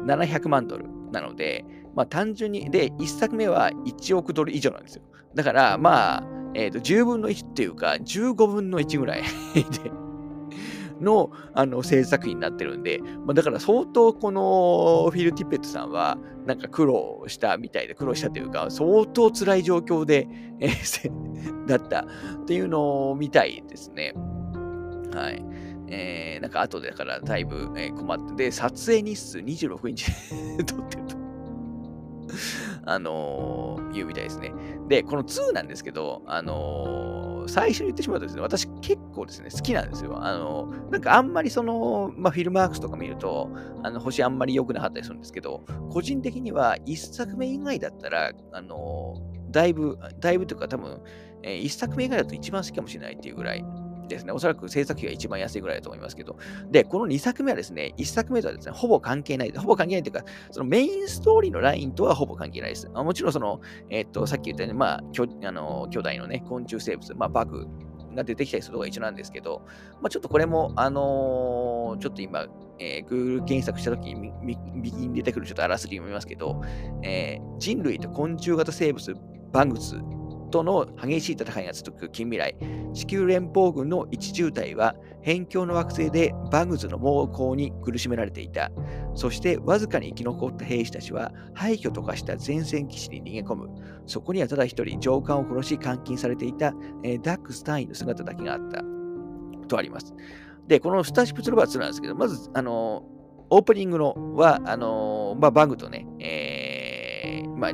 [0.06, 1.64] 700万ドルなので、
[1.94, 5.02] まあ、単純に、で、1作目は1億ドル以上なんですよ。
[5.34, 9.28] だから、まあ、えっ、と、10分の1っていうか、15分の1ぐらいで
[11.00, 20.28] のあの制作費になってるんで、まあ、だから相当このフィル・ティペットさんはなんか苦労したみたいで、苦労したというか、相当辛い状況で、
[20.60, 20.68] え、
[21.66, 22.06] だった
[22.42, 24.14] っていうのを見たいですね。
[25.14, 25.44] はい。
[25.92, 30.10] えー、なんか後でだからだいぶ、え困って、で、撮影日数26日
[30.64, 31.16] 撮ってると。
[32.84, 34.52] あのー、言うみたいですね。
[34.88, 40.18] で、この2なんですけど、あのー、最初に言ってしまうとですね、私結構ですね、好きなんですよ。
[40.22, 43.50] あの、なんかあんまりその、まあ、フィルマークスとか見ると、
[43.82, 49.16] あの星あんまり良くなかったりするんですけど、個人的には1作目以外だったら、あの
[49.50, 51.00] だいぶ、だいぶというか多分、
[51.42, 53.64] えー、1作目以外だと一番好きかもしれないっていうぐらい、
[54.14, 54.32] ですね。
[54.32, 56.36] おそらく制作費が一番安いぐらいだと思いますけど。
[56.70, 59.52] で、この2作目はですね、1作目とはですね、ほぼ関係ない。
[59.52, 62.88] ほぼ関係ないというか、そのメインストーリーのラインとはほぼ関係ないです。
[62.88, 67.66] もちろんその、えー、っと、さっき言ったように、まあ、きょあの巨大のね、昆虫生物、まあ、バグ
[68.14, 69.62] が出てきたりするのが一緒なんですけど、
[70.00, 72.46] まあ、ちょっとこれも、あのー、ちょっと今、
[72.78, 74.32] えー、Google 検索したときに
[74.74, 76.62] 右に出てくるちょっとあらすじ読みますけど、
[77.02, 79.14] えー、人類と昆虫型生物、
[79.52, 80.00] バグズ
[80.50, 82.56] との激しい戦いが続く近未来、
[82.92, 88.70] 地球連邦軍の一重隊は辺境の惑星でバグズの猛攻に苦しめられていた。
[89.14, 93.68] そしてわずかに生き残った兵士たちは廃墟と化した前線基地に逃げ込む。
[94.06, 98.82] そこにはただ一人上官を殺し監禁されていた、えー、ダック・スタインの姿だけがあった。
[99.68, 100.14] とあります。
[100.66, 103.04] で、このスターシップツルバー2なんですけど、まず、あの
[103.50, 107.72] オープニングのは、あのまあ、バグとね、えー、まあ、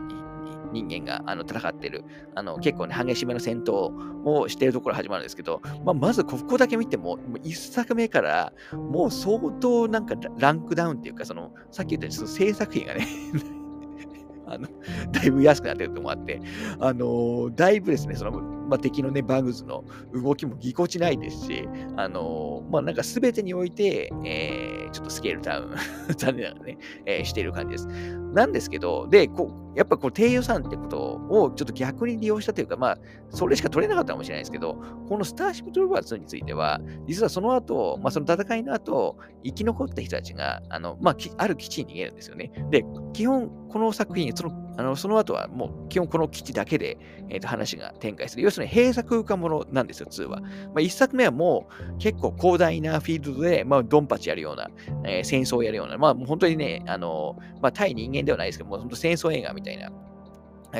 [0.72, 3.92] 人間があの戦ってる、あの結構ね、激しめの戦闘
[4.24, 13.07] をしているところ始まるんですけど、まあ、まずここだけ見ても、1作目からもう相当なんかランクダウンっていうか、そのさっき言ったように制作費がね
[14.46, 14.68] あの、
[15.11, 16.40] だいぶ安くなってるともあって、
[16.79, 25.74] あのー、だいぶですね、その、まあ、敵のね、バグズの動きもぎこちないですし、あのー、まあ、なんか全てにおいて、えー、ちょっとスケールダウン
[26.16, 27.88] 残念ながらね、えー、している感じです。
[28.35, 32.99] なんですけど、で、こ、やっぱこう低予算ってことをちょっと逆に利用したというか、まあ、
[33.31, 34.75] それしか取れなかったかもしれないですけど、
[35.09, 42.51] このスターシップトルバー2については、実はその後、まあ、その戦いの後、生き残った人たちが、あの、まあ、ある基地に逃げるんですよね。
[42.71, 46.99] で、基本、この作品、そのあのその後はもう基本この基地だけで、
[47.31, 48.43] えー、と話が展開する。
[48.43, 50.41] 要するに閉鎖空間ものなんですよ、2は。
[50.41, 54.71] まあ、1作目はもう結構広大なフィールドで、まあ、ドンパチやるような、
[55.05, 59.90] えー、戦争をやるような、まあ、本当にね、あのまあ、対人間ではないですけども、本当戦争映画みたいなたいな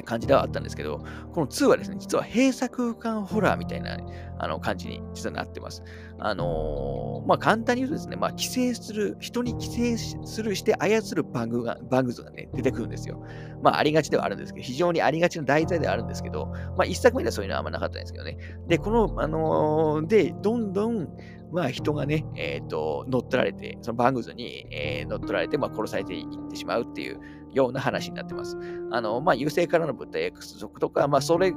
[0.03, 0.99] 感じではあったんですけど、
[1.33, 3.99] この2はですね、実は閉鎖空間ホラーみたいな、
[4.39, 5.83] あの感じに実はなってます。
[6.19, 13.23] あのー、まあ、簡単に言うとですね、まあ、寄生する、人に寄生するして操るバグが、バグズがね、出てくるんですよ。
[13.63, 16.47] まあ、ありがちではあるんですけど、非常にありがちな題材ではあるんですけど、
[16.77, 18.37] まあ、一作目ではそういうのはあんまなかったんですけどね。
[18.69, 21.09] で、この、あのー、で、どんどん、
[21.53, 27.21] まあ、人がね、えっ、ー、と、乗っ取られて、そのバングズに、えー、乗っ取られて、まあ、殺されていってしまうっていう
[27.57, 28.57] ような話になってます。
[28.91, 31.53] あの、まあ、優勢からの物体 X 族とか、まあ、それ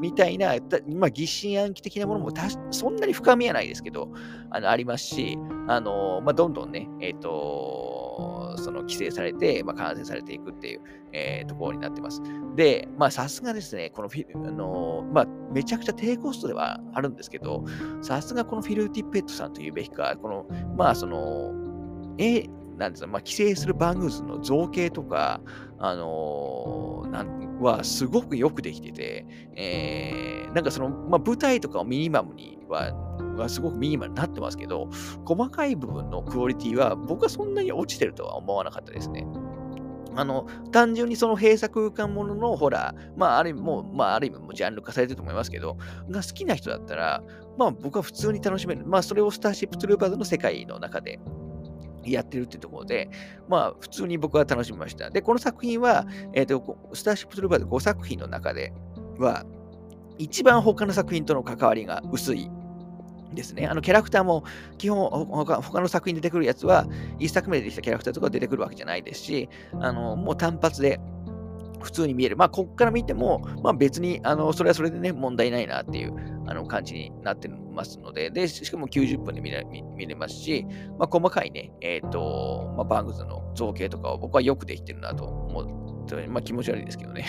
[0.00, 0.54] みたいな、
[0.96, 2.30] まあ、疑心暗鬼的なものも
[2.70, 4.08] そんなに深みはないですけど、
[4.50, 5.38] あのありますし、
[5.68, 10.80] あのまあ、どんどんね、えっ、ー、と、その規制されて、まあ、感染されていくっていう、
[11.12, 12.20] えー、ところになってます。
[12.56, 17.64] で、まあ、さすがですね、このフィル、あのまあ、めちゃくちゃ低コストではあるんですけど、
[18.00, 21.52] さすがこのフィル・ティッペットさんというべきか、この、まあ、その、
[22.18, 22.48] え、
[22.82, 25.40] なんですか、まあ、規制するバングズの造形とか、
[25.78, 32.92] あのー、なんはすごくよくできてて、えー、なんかその、まあ、舞台とかをミニマムには、
[33.36, 34.88] はすごくミニマムになってますけど、
[35.24, 39.26] 細かい部分のクオリティは僕はそんなに落ちてるとは思わなかったですね。
[40.14, 45.78] あの、単純にその閉鎖空間もののホラー、まあ、ある意味、もう、まあ、ある意味もジャンル化されてると思いますけど、
[46.10, 47.22] が好きな人だったら、
[47.56, 48.84] まあ、僕は普通に楽しめる。
[48.84, 51.18] まあ、それをスターシップトゥルーバーズの世界の中で、
[52.10, 53.10] やってるっていうところで、
[53.48, 55.10] まあ、普通に僕は楽しみました。
[55.10, 58.72] で、この作品は、えっ、ー、と、スターシップトゥルーバーで5作品の中で
[59.18, 59.44] は、
[60.18, 62.50] 一番他の作品との関わりが薄い
[63.34, 63.66] ですね。
[63.66, 64.44] あのキャラクターも
[64.78, 66.86] 基本他他の作品に出てくるやつは
[67.18, 69.48] 1作目でできたキャラクターとか出てくるわけじゃないですし、
[69.80, 71.00] あのもう単発で
[71.82, 72.36] 普通に見える。
[72.36, 76.14] まあ、こっから見ても、まあ、別に、あの、それはそれでね、問題ないなっていう、
[76.46, 79.66] あの、感じになってますので、で、しかも90分で見れ
[79.96, 80.66] 見れますし、
[80.98, 87.26] まあ、細かいね、えっ、ー、と、まあ、バングズの造形とかを僕はよくできてるなと思って、まあ、気持ち悪いですけどね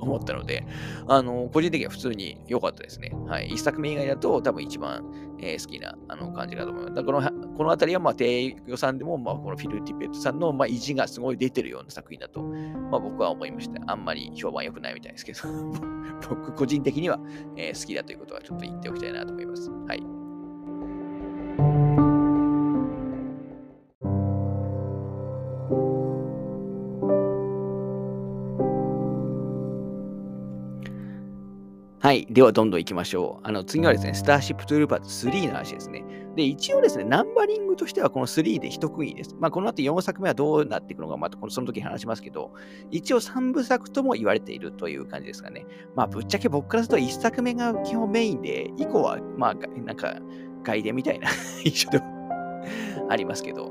[0.00, 0.64] 思ったので、
[1.06, 3.12] あの、個人的には普通に良かったですね。
[3.26, 3.48] はい。
[3.48, 5.04] 一作目以外だと多分一番、
[5.40, 6.94] えー、好きなあの感じかと思います。
[6.94, 13.80] だからこの、この辺りは、まあ、低予算でも、まあ、このフィル・ティペットさんの、まあ、意地がすごい出てるような作品だと、まあ、僕は思いました。
[13.86, 15.40] あんまり評判良くないみたいですけど、
[16.28, 17.18] 僕個人的には、
[17.56, 19.70] えー、好きだということはちょっと言っておきたいなと思います。
[19.70, 21.87] はい。
[32.08, 32.26] はい。
[32.30, 33.46] では、どんどん行きましょう。
[33.46, 36.02] あの、次はですね、スターシップトゥルーパーズ3の話ですね。
[36.36, 39.36] で、一応ですね、ナンバリングとしてはこの3で一区切りです。
[39.38, 42.54] まあ、この後4作目はどうなっていくのか、またその時話しますけど、
[42.90, 45.66] 一応3部作とも言われているという感じですかね。
[45.94, 50.16] まあ、ぶっちゃけ僕からすると1作目が基本メインで、以降は、まあ、なんか、
[50.64, 51.28] 外伝みたいな
[51.62, 52.04] 一緒でも
[53.10, 53.70] ありますけど、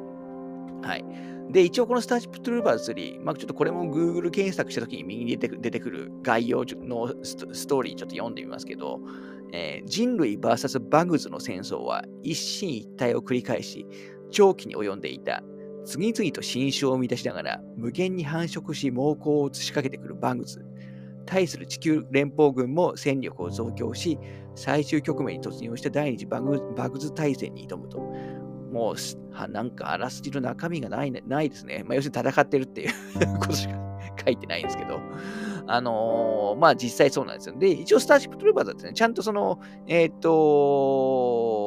[0.83, 1.03] はい。
[1.51, 8.99] で、一応このスターシップトゥルーバーズ3、まあ、ちょっとこれも Google 検索したときに右に出てくる概要のストーリーちょっと読んでみますけど、
[9.53, 13.85] えー、人類 VS バグズの戦争は一進一退を繰り返し、
[14.29, 15.41] 長期に及んでいた。
[15.85, 20.65] 次々と新種を生み出しながら無限に繁殖し猛攻を移しかけてくるバグズ。
[21.25, 24.17] 対する地球連邦軍も戦力を増強し、
[24.55, 27.99] 最終局面に突入した第二次バグズ大戦に挑むと。
[28.71, 28.95] もう、
[29.49, 31.83] なんかあらすじの中身がない,、ね、ないですね。
[31.85, 32.89] まあ、要するに戦ってるっていう
[33.39, 33.75] ことしか
[34.25, 34.99] 書いてないんですけど。
[35.67, 37.55] あのー、まあ実際そうなんですよ。
[37.57, 41.57] で、一応スターシップトルーバーズはですね、ちゃんとその、えっ、ー、と、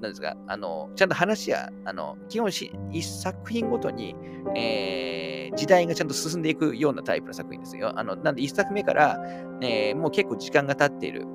[0.00, 4.14] なんですか、あの、ちゃんと話や、あの、基本し、一作品ごとに、
[4.54, 7.92] えー、時代がちゃんと進んでいくようなタイプの作品ですよ。
[7.96, 9.20] あの、なんで一作目から、
[9.60, 11.26] えー、もう結構時間が経っている。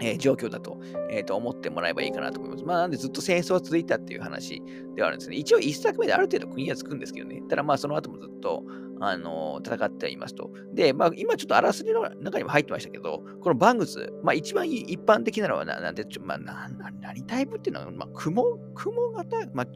[0.00, 0.78] えー、状況だと,、
[1.10, 2.64] えー、と思ってもらえばいいかなと思います。
[2.64, 4.62] まあ、なんでずっと戦争は続いたっていう話
[4.94, 5.36] ではあるんですね。
[5.36, 7.42] 一応一作目である程度国はつくんですけどね。
[7.48, 8.62] ただまあその後もずっと、
[9.00, 10.50] あのー、戦っていますと。
[10.72, 19.70] で、まあ今ちょっとあらすじの中にも入ってましたけど、このバングス、まあ一番一般的なのはな、なんで、まあな、な、何タイプっていうのは、まあ雲、雲型、まあち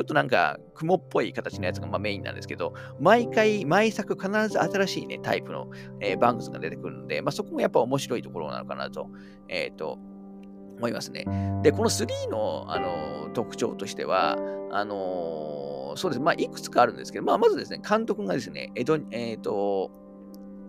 [0.00, 5.68] ょっとなんか雲っぽい形のやつがまあメインなんですけど、毎回、毎作必ず新しいね、タイプの、
[6.00, 9.08] えー、バングスが出てくるので、まあそこもやっぱ面白いところなのかなと、
[9.48, 9.98] えっ、ー、と、
[10.80, 11.24] 思いますね。
[11.62, 14.38] で、この3の、あの特徴としては、
[14.72, 16.20] あのそうです。
[16.20, 19.90] まあ、いくつかあるんですけど、まあ、まずですね、監督がですね、えっと、えっ、ー、と、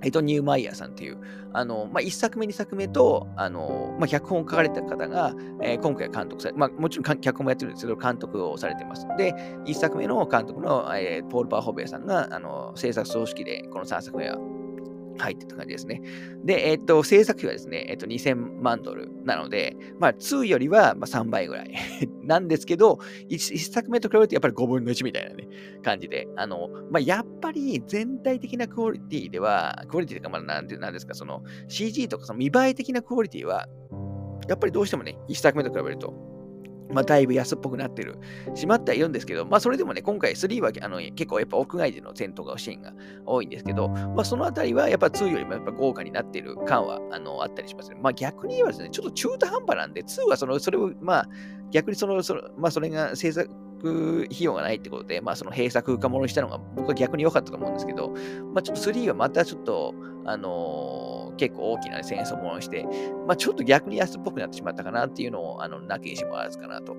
[0.03, 1.19] エド・ニューマイヤーさんっていう、
[1.53, 9.07] あの、まあ、1作目、2作目と、あの、まあ、脚本を書かれた方が、えー、今回監督され、まあ、もちろん脚本もやってるんですけど、監督をされてます。
[9.17, 9.33] で、
[9.65, 14.37] 1作目の監督の、えー、ポール・パーホベイさんが、あの、制作総指揮で、この3作目は
[15.21, 16.01] 入ってた感じですね。
[16.43, 21.71] で、えっ、と、制作費はですね、えっ、と、2000万ドルなので、まあ、2よりはま3倍ぐらい
[22.23, 25.47] なんですけど1、1作目と比べるとやっぱり5分の1みたいなね、
[25.83, 33.67] 感じで、あの、まあ、やっぱり全体的なクオリティでは、クオリティというか、まあ、なんて、なんですか、その CG とかその見栄え的なクオリティは、
[34.47, 36.30] やっぱりどうしてもね、1作目と比べると
[36.93, 38.19] まあ、だいぶ安っぽくなってる、
[38.55, 42.93] しまってはいるんですけど、まあ、それでもね、今回3はあの結構やっぱ屋外での戦闘がシーンが
[43.25, 47.97] 多いんですけど、まあ、そのあたりはやっぱ2よりもやっぱ豪華になってる感はあのあったりしますね。
[48.01, 51.29] まあ、逆に言えばですね、ちょっと中途半端なんで、2はその、それを、まあ、
[51.71, 53.49] 逆にその、そのまあ、それが制作、
[54.31, 58.09] 費用がないってことで、まあ、その閉鎖空間ものにしたのが僕は逆に良かったと思うんですけど、
[58.53, 62.85] まあ、ちょっと3はまたちょっと、あのー結構大きな戦争もして、
[63.25, 66.95] まあ、ちょっと逆に安っぽくなってしまったかなっていうのを、あの、なきにしもあらずかなと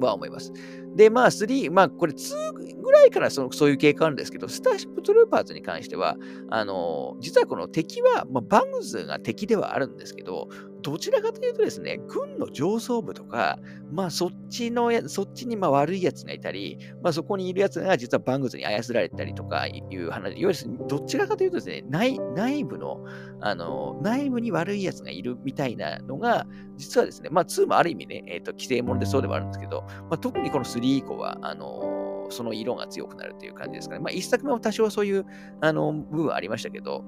[0.00, 0.52] は思います。
[0.96, 6.16] で、まあ、3、まあ、これ2ぐらいからそのそういう経過あるんですけど、スターシップトルーパーズに関しては、
[6.50, 10.48] あの、実はこの敵は、まあ、バムズが敵ではあるんですけど、
[10.84, 13.58] どちらかというとですね、軍の上層部とか、
[13.90, 23.02] まあそっちの、そっちにま悪い奴がいたり、まあそこにいる奴が実はバングズに操られたりとかいう話、いわゆるどちらかというとですね、内内部の、
[23.40, 34.00] あの、内部に悪い奴がいるみたいなのが、実はですね、まあ2もある意味ね、えっ、ー、と、規制者でそうではあるんですけど、まあ特にこの3以降は、あの、その色が強くなるという感じですかね。
[34.00, 35.24] まあ1作目も多少そういう、
[35.62, 37.04] あの、部分はありましたけど、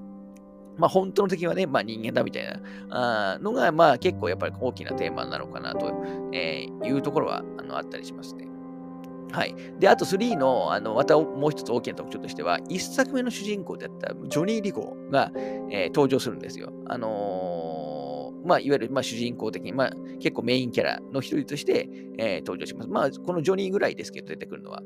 [0.77, 5.89] まあ、本当の敵はね、まあ、人間だみたいなのが、まあ、結構やっぱり大きなテーマなのかなと
[6.35, 8.47] いうところはあのあったりしますね。
[9.33, 9.55] はい。
[9.79, 15.33] で、あと3の、あの、またもう一つ大きな特徴としては、1作目の主人公であったジョニー・リゴが、
[15.71, 16.73] えー、登場するんですよ。
[16.87, 17.97] あのー
[18.47, 22.89] まあ、いわゆる、まあ、主人公的に、まあ、結構メインキャラの一人として、えー、登場します。
[22.89, 24.83] まあ、このジョニーぐらいですけど、出てくるのは。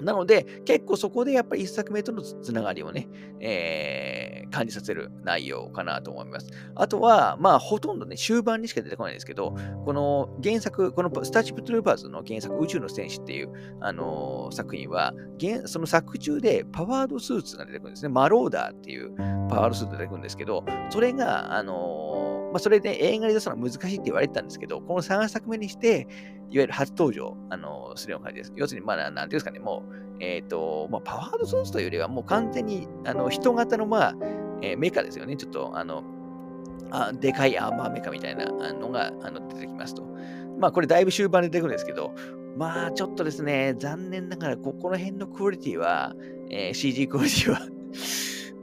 [0.00, 3.08] なので、結構そこでやっぱり一作目とのつながりをね、
[3.40, 6.48] えー、感じさせる内容かなと思います。
[6.74, 15.12] あとは、まあ、ほとんどね、終盤にしか出てこないんですけど、この原作、このスターシップ・トゥルーパーズの原作、宇宙の戦士っていう、あのー、作品は、
[15.66, 18.08] その作中でパワードスーツが出てくるんですね。
[18.08, 19.14] マローダーっていう
[19.48, 22.18] パワードスーツが出てくるんですけど、それが、あのー
[22.48, 26.06] まあ、それで映画に出すのは難しいって言われてたんですけど、この3作目にして、
[26.50, 28.52] いわゆる初登場、あのするような感じです。
[28.56, 34.14] 要するに、まあ、なんていうんですかね、もう、えっ、ー、と、まあ、パワードソースというよりは、もう完全に、あの、人型の、まあ、
[34.62, 35.36] えー、メカですよね。
[35.36, 36.02] ちょっと、あの、
[36.90, 40.02] あでかいアーマーメカみたいなのがあの出てきますと。
[40.58, 42.14] まあ、これだいぶ終盤で出てくるんですけど、
[42.56, 46.14] まあ、ちょっとですね、残念ながら、ここの辺のクオリティは、
[46.50, 47.60] えー、CG クオリティは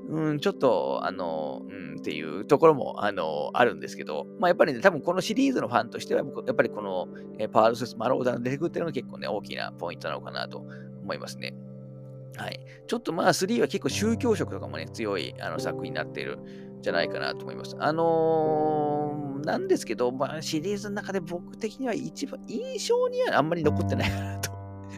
[0.08, 7.08] うん、ちょっと、あの、うん、っていうところも、あの、あるんですけど、まあ、やっぱりね、多分このシリーズのファンとしては、やっぱりこの、
[7.39, 10.64] えパワードセスマローダーの出てくるっていうのが結構ね、大きなポイントなのかなと
[11.01, 11.56] 思いますね。
[12.38, 12.60] はい。
[12.88, 17.76] ちょっとまあ、3は結構宗教色とかもね、強いあの作品になっているんじゃないかなと思います。
[17.80, 24.55] あのー、なんですけど、まあ、シリーズの中で僕的には一番印象にはあんまり残ってないかなと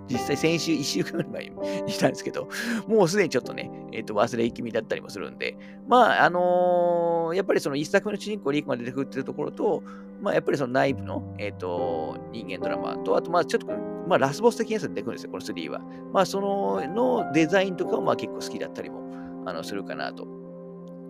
[0.10, 2.50] 実際先週1週間ぐらい前にしたんですけど、
[2.88, 9.84] もうすでにちょっとね、えっ、ー、と、忘れ気味だったりもするんで、まあ、あのー、やっぱりその一作目の主人公リークが出てくるっていうところと、
[10.22, 13.68] まあ、やっぱりその内部の、えっ、ー、と、人間ドラマと、あと、まあ、ちょっと、
[14.08, 15.82] まあ、ラスボス的なやつが出てくるんですよ、この3は。
[16.14, 19.02] まあ、その、のデザインとかも、まあ、結構好きだったりも、
[19.46, 20.28] あの、するかなと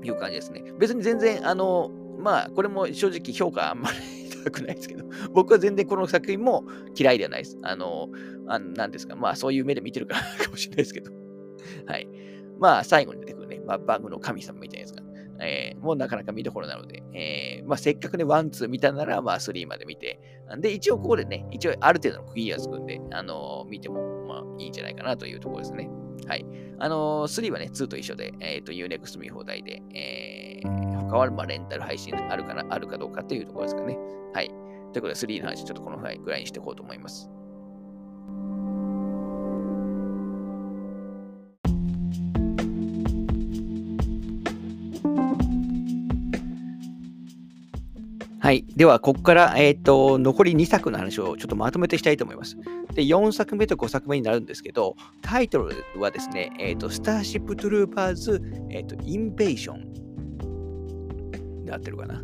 [0.03, 0.63] いう感じですね。
[0.79, 3.97] 別に全然、あの、まあ、これも正直評価あんまり
[4.43, 6.63] 高くないですけど、 僕は全然この作品も
[6.95, 7.57] 嫌いではないです。
[7.63, 8.09] あの、
[8.47, 11.11] あなんですか、まあそういう目で見てるからかもしれないですけど。
[11.85, 12.07] はい。
[12.59, 15.03] まあ最後に出てくるね、まあ、バグの神様みたいなやつが、
[15.41, 20.19] えー、もうなかなか見どころなので、えー、まあせっかくね、 one、two 見たなら、まあ3まで見て、
[20.59, 25.89] で、一応ここでね、一応ある程度の区切りはつくんで、あのー、見ても、まあいいんじゃないかなというところですね。
[26.27, 26.45] はい。
[26.79, 33.97] あのー、3はね、2と一緒で、えっ、ー、と、 U-NEXT 見放題で、えー、他はまあレンタル配信あるかな、あるかどうかっていうところですかね。
[34.33, 34.47] はい。
[34.47, 37.29] ということで、3の話、ちょっとこのぐらいにしていこうと思います。
[48.47, 48.63] はい。
[48.77, 52.55] では、ここから、えっ、ー、と、残り2作の話をちょっとまとめてしたいと思います。
[52.93, 62.23] で、4作目と5作目になるんですけど、タイトルはですね、えっ、ー、と、スターシップトゥルーパーズ、えっ、ー、と、インベーションで合ってるかな？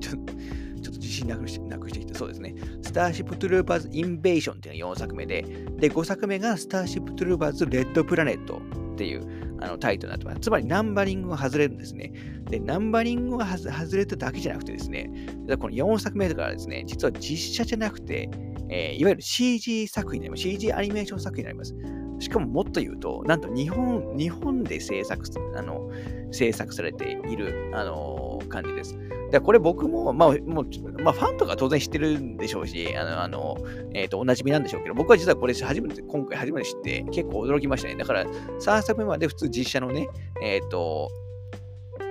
[0.00, 2.56] ちょちょっと自信なくしなくしてきて、そうですね。
[2.82, 5.42] スターシップトゥルーパーズインベイジョンっていうのが4作目で、
[5.78, 8.60] で、5作目がスターシップトゥルーパーズレッドプラネット
[8.94, 10.40] っていうあのタイトルになってます。
[10.40, 12.12] つまりナンバリングが外れるんですね。
[12.50, 15.10] で、ナンバリングが外れただけじゃなくてですね、
[15.58, 18.28] この4作目からですね、実は実写じゃなくて、
[18.70, 20.42] えー、いわゆる CG 作品になります。
[20.42, 21.74] CG アニメーション作品になります。
[22.20, 25.24] しかももっと言うと、なんと日本、日本で制作、
[25.56, 25.90] あの、
[26.30, 28.98] 制作されている、あの、感じです。
[29.34, 33.56] でこれ僕も、まあ、もう、まあ、ファンとか当然知ってるんでしょうし、あの、あの
[33.92, 37.96] えっ、ー、と、おなじみなんでしょうけど、僕は実はこれ初めて、今回初めて知って、結構驚きましたね。
[37.96, 40.06] だから、3作目まで普通実写のね、
[40.40, 41.10] えっ、ー、と、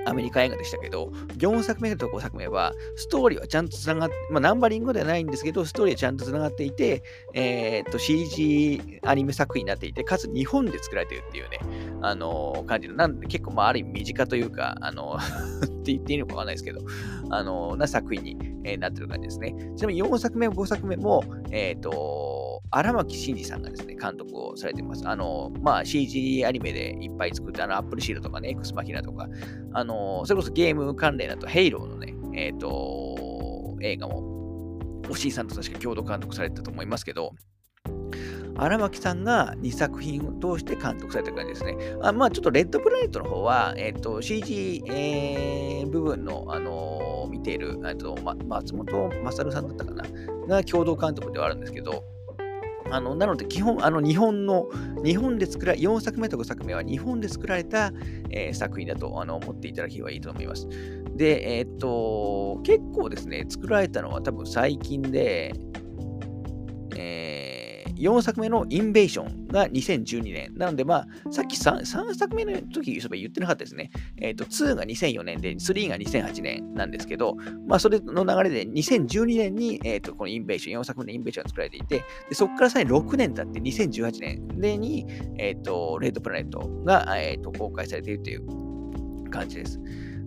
[0.06, 1.08] アメリカ映画でしたけど、
[1.38, 7.04] 4作目と5作目は、ストーリーはちゃんとつながって、まあ、ナンバリングではないんですけど、ストーリーはちゃんとつながっていて、
[7.34, 11.60] えー、っと、CG アニメ作品になっていて、かつ日本で作られてるっていうね、
[12.02, 16.82] あのー、感じの、なんで結構、まあ、ある意味身近というか、あのー、って言っていいのかわかんないですけど、
[17.30, 19.54] あのな作品に、えなってる感じですね。
[19.76, 25.08] ちなみに4作目、5作目も、えっと、荒牧真二さんがですね、監督をされています。
[25.08, 29.28] あの、まあ、CG アニメでいっぱい作ったあの、アップルシールドとかね、エクスマキナとか、
[29.74, 34.80] あの、それこそゲーム関連だと、ヘイローのね、えっ、ー、と、映画も、
[35.10, 37.36] 押井さんと確か共同監督されてたと思いますけど、
[38.56, 41.76] 荒牧さんが2作品を通して監督された感じですね。
[42.02, 50.04] あまあ、ちょっとレッドプラネットの方は、え、ー、と、CG、えー、部分の、あのー、見ている、えと、ま、松本勝さんだったかな、
[50.48, 52.04] が共同監督ではあるんですけど、
[52.92, 54.70] あのなので、基本、あの日本の、
[55.04, 57.92] 日本で作られ、4作目と5作目は日本で作られた、
[58.30, 60.68] えー、作品だとあの思っていただければいいと思います。
[61.16, 65.54] で、えー、と、結構ですね、作られたのは多分最近で、
[67.96, 70.54] 4作目のインベーションが2012年。
[70.56, 73.92] なので、まあ、さっき 3, 3作目の時言ってなかったですね。
[74.18, 77.36] えっ、ー、と、2が2004年で、3が2008年なんですけど、
[77.68, 85.06] まあ、それの流れで2012年に、えっ、ー、と、このインベーション、4作目のインベーションが作られていて、でそこからさらに6年経って2018年でに、
[85.38, 89.80] えっ、ー、と、レッドプラネットが、えっ、と、公開されているという感じです。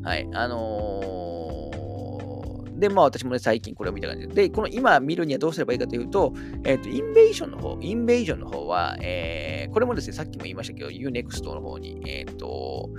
[0.03, 0.29] はい。
[0.33, 1.86] あのー
[2.77, 4.35] で、まあ私もね、最近これを見た感じで。
[4.35, 6.33] で、この今見るにはどうすればいいかというと、
[6.65, 12.91] えっ、ー、と、インベーションの方、インベージョンの方は、えー、これもですね、さっきも言いましたけど、Unext の方に、えっ、ー、と、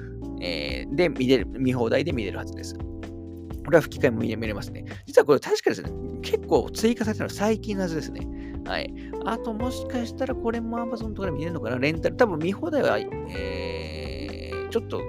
[0.41, 2.75] えー、で見れる、見放題で見れるはずです。
[2.75, 4.85] これは吹き替えも見れますね。
[5.05, 8.25] 実はこれ確かですね、結構追加されたのは最近のはずですね。
[8.65, 8.93] はい。
[9.25, 12.15] あともしかしたらこれも Amazon とかで見れるのかなレンタル。
[12.15, 15.01] 多分見放題は、えー、ちょっと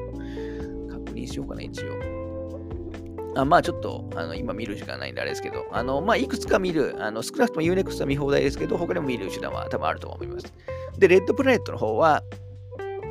[0.90, 2.17] 確認しようかな、一応。
[3.34, 10.52] あまあちょっとあの今見る時間ないんであれですけど、あのまあいくつか見る、あの少なくとも Unext は見放題ですけど、他でも見る手段は多分あると思います。
[10.98, 12.22] で、レッドプラネットの方は、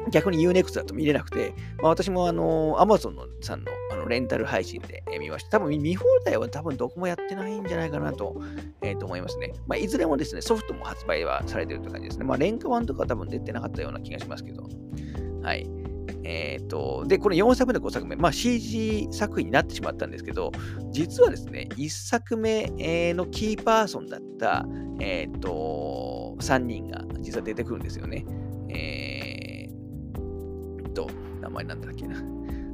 [0.10, 5.60] 逆に Unext だと見れなくて、まあ、私もあの Amazon のさんのあのレンタル配信で、見ました。
[5.60, 8.42] 多分見放題は多分どこもやってないんじゃないかなと,、
[8.82, 9.54] えー、と思いますね。
[9.68, 12.26] まあ、いずれもですね、ソフトも発売はされてるって感じですね。
[12.26, 14.64] まあ、廉価版とかは多分出てなかったような気がしますけど。
[15.42, 15.70] はい。
[16.30, 20.52] えーと、で、この4作目と5作目、まあ、CG 作品になってしまったんですけど、
[20.92, 22.68] 実はですね、1作目
[23.14, 24.66] のキーパーソンだった、
[25.00, 28.26] えーと、3人が実は出てくるんですよね。
[28.68, 31.10] えーと、
[31.40, 32.22] 名前なんだっけな。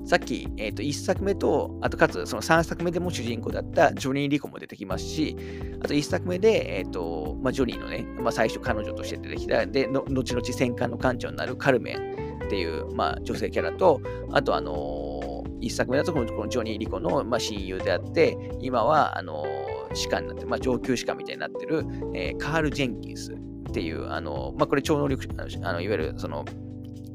[0.06, 5.38] さっき、えー、と1作目と、あとかつその3作目でも主人公だったジョニー・リコも出てきますし、
[5.80, 14.00] あと1作目で、えーとまあ、ジョニーのね、まあ、最初彼女として出てきた、で、の後々戦艦の艦長になるカルメンっていう、まあ、女性キャラと、
[14.32, 21.84] あと、あのー、一作目だとこのこのジョニー・リコの、まあ、親友であって、今は、あのー、士官になって、まあ、上級士官みたいになってる、
[22.14, 23.36] えー、カール・ジェンキンスっ
[23.74, 25.28] ていう、あのまあ、これ超能力、
[25.64, 26.46] あのいわゆるその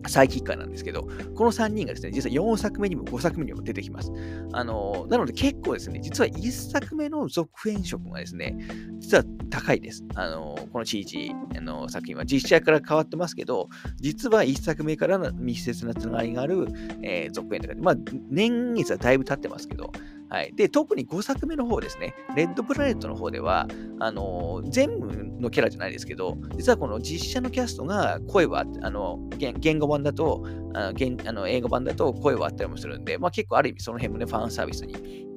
[0.06, 4.12] サイキッカーなんですけど、この3人がですね、実は4作目にも5作目にも出てきます。
[4.52, 8.56] あのなので結構ですね、実は1作目の続編色がですね、
[8.98, 10.04] 実は高いです。
[10.14, 16.68] あのこの CG あの作品は実写から変わってますけど、実は1作目からの密接なつながりがある、
[17.02, 17.96] えー、続編とか、まあ、
[18.30, 19.92] 年月はだいぶ経ってますけど、
[20.28, 20.52] はい。
[20.54, 23.66] で、特に5作目の方ですね、レッドプラネットの方では、
[23.98, 25.08] あのー、全部
[25.40, 35.27] のキャラじゃないですけど、実はこの実写のキャストが声は、あの、言語版だと、あの言あの英語版だと声はあったりもするんで、まあ結構ある意味その辺もね、ファンサービスに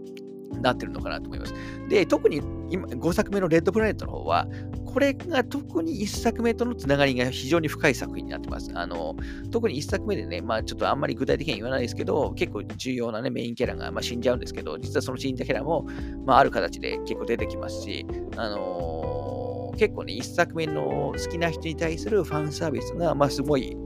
[0.60, 1.54] なってるのかなと思います。
[1.90, 4.48] で、特に今5作目のレッドプラネットの方は、
[4.86, 8.72] これが特に1作目とのつながりが非常に深い作品になってます。
[8.74, 9.16] あの
[9.52, 15.88] 特に1作目でね、まあちょっとあんまり具体的には言わないですけど、結構重要なね、メインキャラが、まあ、死んじゃうんですけど、実はその死んだキャラも、
[16.26, 23.78] まあ、ある形で結構出てきますし、あのー、結構ね、1作目の好きな人に対するファンサービスが、まあ、すごい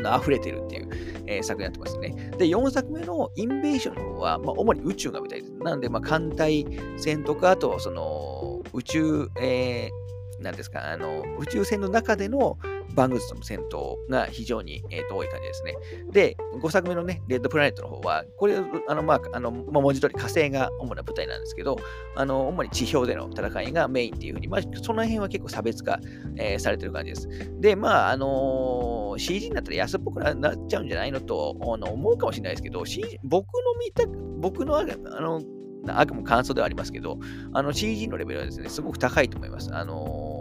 [0.00, 0.88] 溢れてるっていう、
[1.26, 2.10] えー、作になってますね。
[2.38, 5.52] で、4作目のインベーションの方は、まあ、主に宇宙が舞台です。
[5.62, 6.66] なので、まあ、艦隊
[6.96, 10.04] 戦とか、あと、その、宇宙、えー
[10.40, 12.58] なんですか、あの、宇宙船の中での
[12.94, 15.76] バングズとの戦闘が非常に、えー、と多い感じですね。
[16.10, 18.56] で、5作目のね、レッドプラネットの方は、これ、
[18.88, 21.76] あの、まあ、あの、まあ、文字通り火星が主な舞台なんですけど、
[22.16, 25.98] あの、主に地表での戦いがメインっていうふうに、まあ、その辺は結構差別化、
[26.36, 27.28] えー、されてる感じです。
[27.60, 34.04] で、まあ、あのー、CG になったら安っぽくなっちゃうんじゃないのとあの思うかもしれないですけど、CG、僕の見た、
[34.40, 35.40] 僕の、あの、
[35.88, 37.18] あくま感想ではありますけど、
[37.52, 39.74] あの CG のレベルはですね、すごく高いと思います。
[39.74, 40.33] あのー、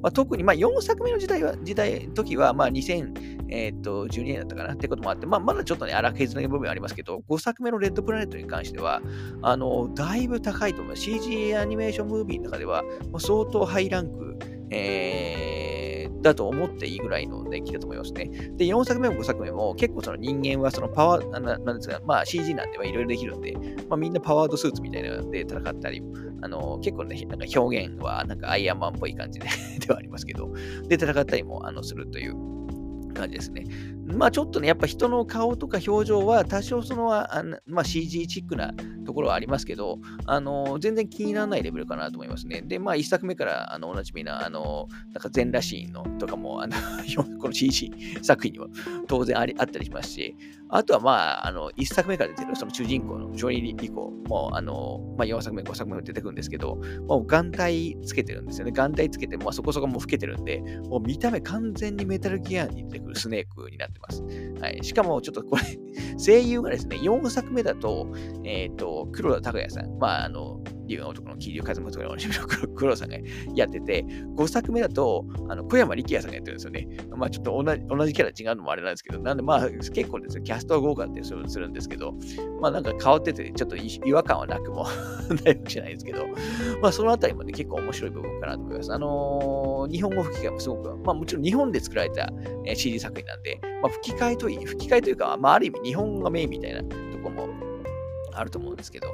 [0.00, 9.02] まあ、特に、まあ、4作目の時代は、時代、時は、まあ、2012年だったかなってこともあって、まあ、まだちょっとね、荒削りの部分はありますけど、5作目のレッドプラネットに関しては、
[9.42, 11.02] あの、だいぶ高いと思います。
[11.02, 12.84] CG アニメーションムービーの中では、
[13.18, 14.38] 相当ハイランク、
[14.70, 15.81] えー
[16.22, 18.30] だと思っていいぐらいの年季だと思いますね。
[18.56, 23.54] で、4作目も5作目も結構その人間はそのパワー、ななんですか、まあ CG なんではいろいろできるんで、
[23.88, 26.02] まあみんなパワードスーツみたいなので戦ったり、
[26.40, 29.46] あの結構ね、なんか表現はなんかアイアンマンっぽい感じで
[29.86, 30.52] ではありますけど、
[30.88, 32.34] で戦ったりもあのするという
[33.12, 33.64] 感じですね。
[34.04, 38.72] まあちょっとね、やっぱ人の顔とか表情は多少その、あまあ、CG チックな
[39.04, 42.62] ところはありますけど、あの全然気にならないレベルかなと思いますね。
[42.62, 46.76] で、まあ一作目からあのおなじみな、あのなんか全裸シーンのとかも、あの
[47.38, 47.92] この CG
[48.22, 48.66] 作品にも
[49.06, 50.36] 当然ありあったりしますし、
[50.74, 58.72] あとはまあ、あの一作目から出てるその主人公のジョニー・リコも、あのまあ、4作目、5作目も出てくるんですけど、もう眼帯つけてるんですよね。
[58.72, 64.22] 眼帯つけて、まあ、そこそこもう老けてるんで、もう見た目完全にメタルギアに出てくるスネークになってます。
[64.60, 64.78] はい。
[64.82, 65.62] しかも、ちょっとこれ
[66.24, 68.12] 声優がですね、4作目だと、
[68.44, 73.16] えっ、ー、と、黒田拓也さん、まあ、あの、竜の男の桐生和正とかの黒さんが
[73.54, 74.04] やってて、
[74.36, 76.88] 5作目だと、あの小山力也さんがやってるんですよね。
[77.16, 82.14] まあちょっと同じ同じキャラ違うのもあれなんですけど、なんでまあ結構ですね、キャストは豪華ってするんですけど、
[82.60, 84.86] まあなんか変わってて、ちょっと違和感はなくも
[85.44, 86.26] ないわけじゃないですけど、
[86.80, 88.92] まあそのあたりもね、結構面白い部分かなと思います。
[88.92, 92.32] あのー、日本語吹き替えもすごく、まあもちろん日本で作られた、
[92.74, 97.48] CD 作品なんで、まあ吹き替えといい、吹き替えというか、まあある意味日本がメインみたいなとこも
[98.34, 99.08] あると思うんですけど、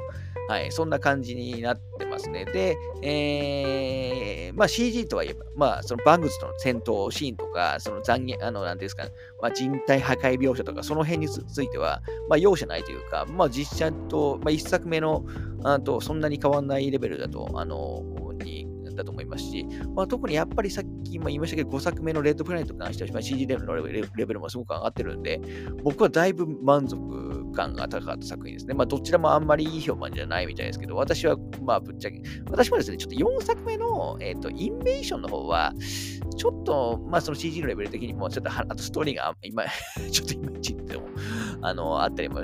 [0.49, 2.43] はい、そんな感じになってますね。
[2.43, 9.03] で、えー、まあ CG とはいえば、まあそのバングズとの戦闘シーンとか、その残虐、あの、なんですか、
[9.43, 15.23] まあ、人体破壊描写とか、その辺については、まあ容赦ないというか、まあ実写と、まあ一作目の、
[15.63, 18.03] あとそんなに変わんないレベルだと、あの、
[18.99, 25.41] だと思いますし、まあ、特にやっぱりさっきも言いましたけど、5作目のレッドプラネットに関しては、CG レベルのレベルもすごく上がってるんで、
[25.83, 28.73] 僕はだいぶ満足感が高かった作品ですね。
[28.73, 35.73] まあ、どちらもあんまりいい評判じゃないみたいですけど、私は、まあ、ぶっちゃけ、私もですね、ちょっと4作目の、えっ、ー、と、インベーションの方は、
[36.37, 39.63] ちょっと、まあ、その CG のレベル的にも、ちょっと、あとストーリーが今、
[40.11, 41.03] ちょっといまいちっても、
[41.61, 42.41] あの、あったりも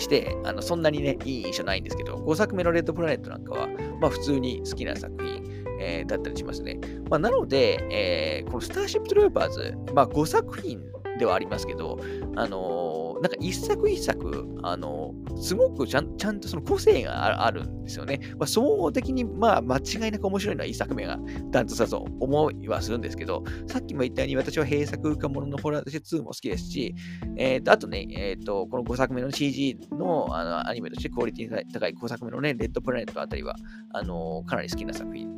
[0.00, 3.68] して、あのそんなにね、いい印象ないんですけど、5作目のレッドプラネットなんかは、
[4.00, 6.78] まあ普通に好きな作品、えー、だったりしますね。
[7.10, 10.80] まあ、なので、えー、このスターシップトルーパーズ、まあ5作品
[11.18, 11.98] ではありますけど、
[12.36, 18.20] あのー、なんか一作一作、あの、すごくちゃんちゃんとその個性があるんですよね。
[18.38, 21.18] まあ、総合的に、まあ、間違いなく面白いのは一作目が
[21.50, 26.94] ダントツだと思いはするんですけど、さっきも言ったように私は閉作かもののホラーとして2も好きですし、
[27.38, 33.56] えー、とあとね、えーと、この5作目の CG のあのアニメとしてクオリティが高い5作目のね、レッドプラネットあたりは、
[33.94, 35.30] あの、かなり好きな作品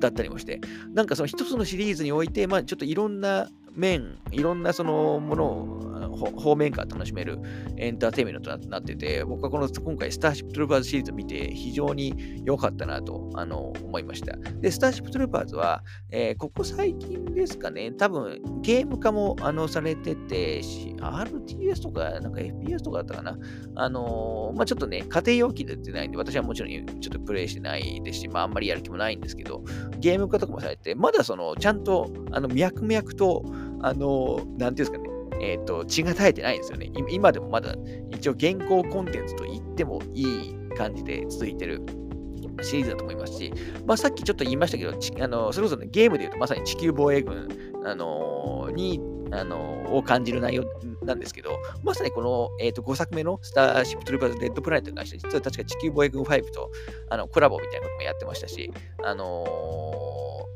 [0.00, 0.58] だったりもして、
[0.94, 5.84] なんかその一つのシリーズにおいて、まあ、ちょっといろんな面、いろんなそのものを
[6.16, 7.38] 方面から楽しめる
[7.76, 14.36] エンターテイメントとなってて、僕はこの今回スターシップトルーパーズシリーズを見て非常に良かったなとあの思いました。
[14.60, 23.38] で、スターシップトルーパーズは、えー、ここ最近ですかね、多分ゲーム化もあのされてて、RTS とかなんか FPS とかだったかな。
[23.76, 29.62] あのー、まあ、ちょっとね、家庭用機で出てないんで、私はもちろんちょっとプレイしてないですし、まあ、あんまりやる気もないんですけど、
[29.98, 33.44] ゲーム化とかもされて、まだその、ちゃんと、あの、脈々と、
[33.84, 35.10] あの、なんていうんですかね、
[35.40, 36.90] えっ、ー、と、血が絶えてないんですよね。
[37.10, 37.74] 今でもまだ、
[38.10, 41.82] 一応現行コンテンツと言ってもいい感じで続いてる
[42.62, 43.52] シリーズだと思いますし、
[43.86, 47.48] まあ、さっきちょっと言いましたけど、あのそれこそ、ね、ゲームで言うとまさに地球防衛軍、
[47.84, 49.00] あのに
[49.32, 50.64] あのを感じる内容
[51.04, 56.70] なんですけど、まさにこの、えーと、5作目のスターシップトルーパーズ・レッドプラネットに関して、実は確か地球防衛軍5と
[57.10, 58.72] あのコラボみたいなこともやってましたし、
[59.04, 59.44] あの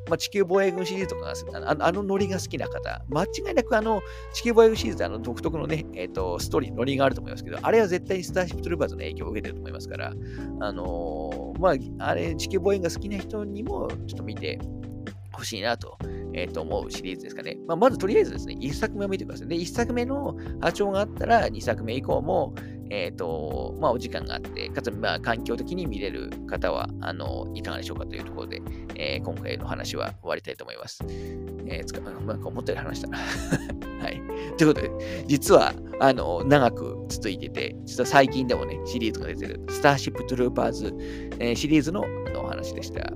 [0.06, 10.12] ー、まあ、地球防衛軍シリーズとかあの、あのノリが好きな方、間違いなくあの地球防衛軍シリーズあの独特のね、えーと、ストーリー、ノリがあると思いますけど、あれは絶対にスターシップトルーパーズの影響を受けてると思いますから、
[10.60, 11.70] あのー、ま
[12.04, 14.58] あ、あれ、地球防衛軍が好きな人にもちょっと見て
[15.32, 15.96] ほしいなと
[16.34, 17.58] えー、と思うシリーズですかね。
[17.66, 19.48] まあ、まずとりあえずですね、1作目を見てください。
[19.48, 22.54] で、1作目の波長があったら、2作目以降も、
[22.90, 28.62] えっ、ー、と、まあ、お時間があって、かつ、まあ、環境的に見れる方は、あの、いかがでしょうかというところで、
[28.94, 31.04] えー、今回の話は終わりたいと思います。
[31.66, 33.18] えー、つか、なんか思ったより話したな。
[34.00, 34.22] はい。
[34.56, 34.90] ということで、
[35.26, 40.94] 実は、あの、長く続いてて、実は最近でもね、シリーズが出てる、スターシップトゥルーパーズ、
[41.38, 42.04] えー、シリーズの
[42.36, 43.12] お話でした。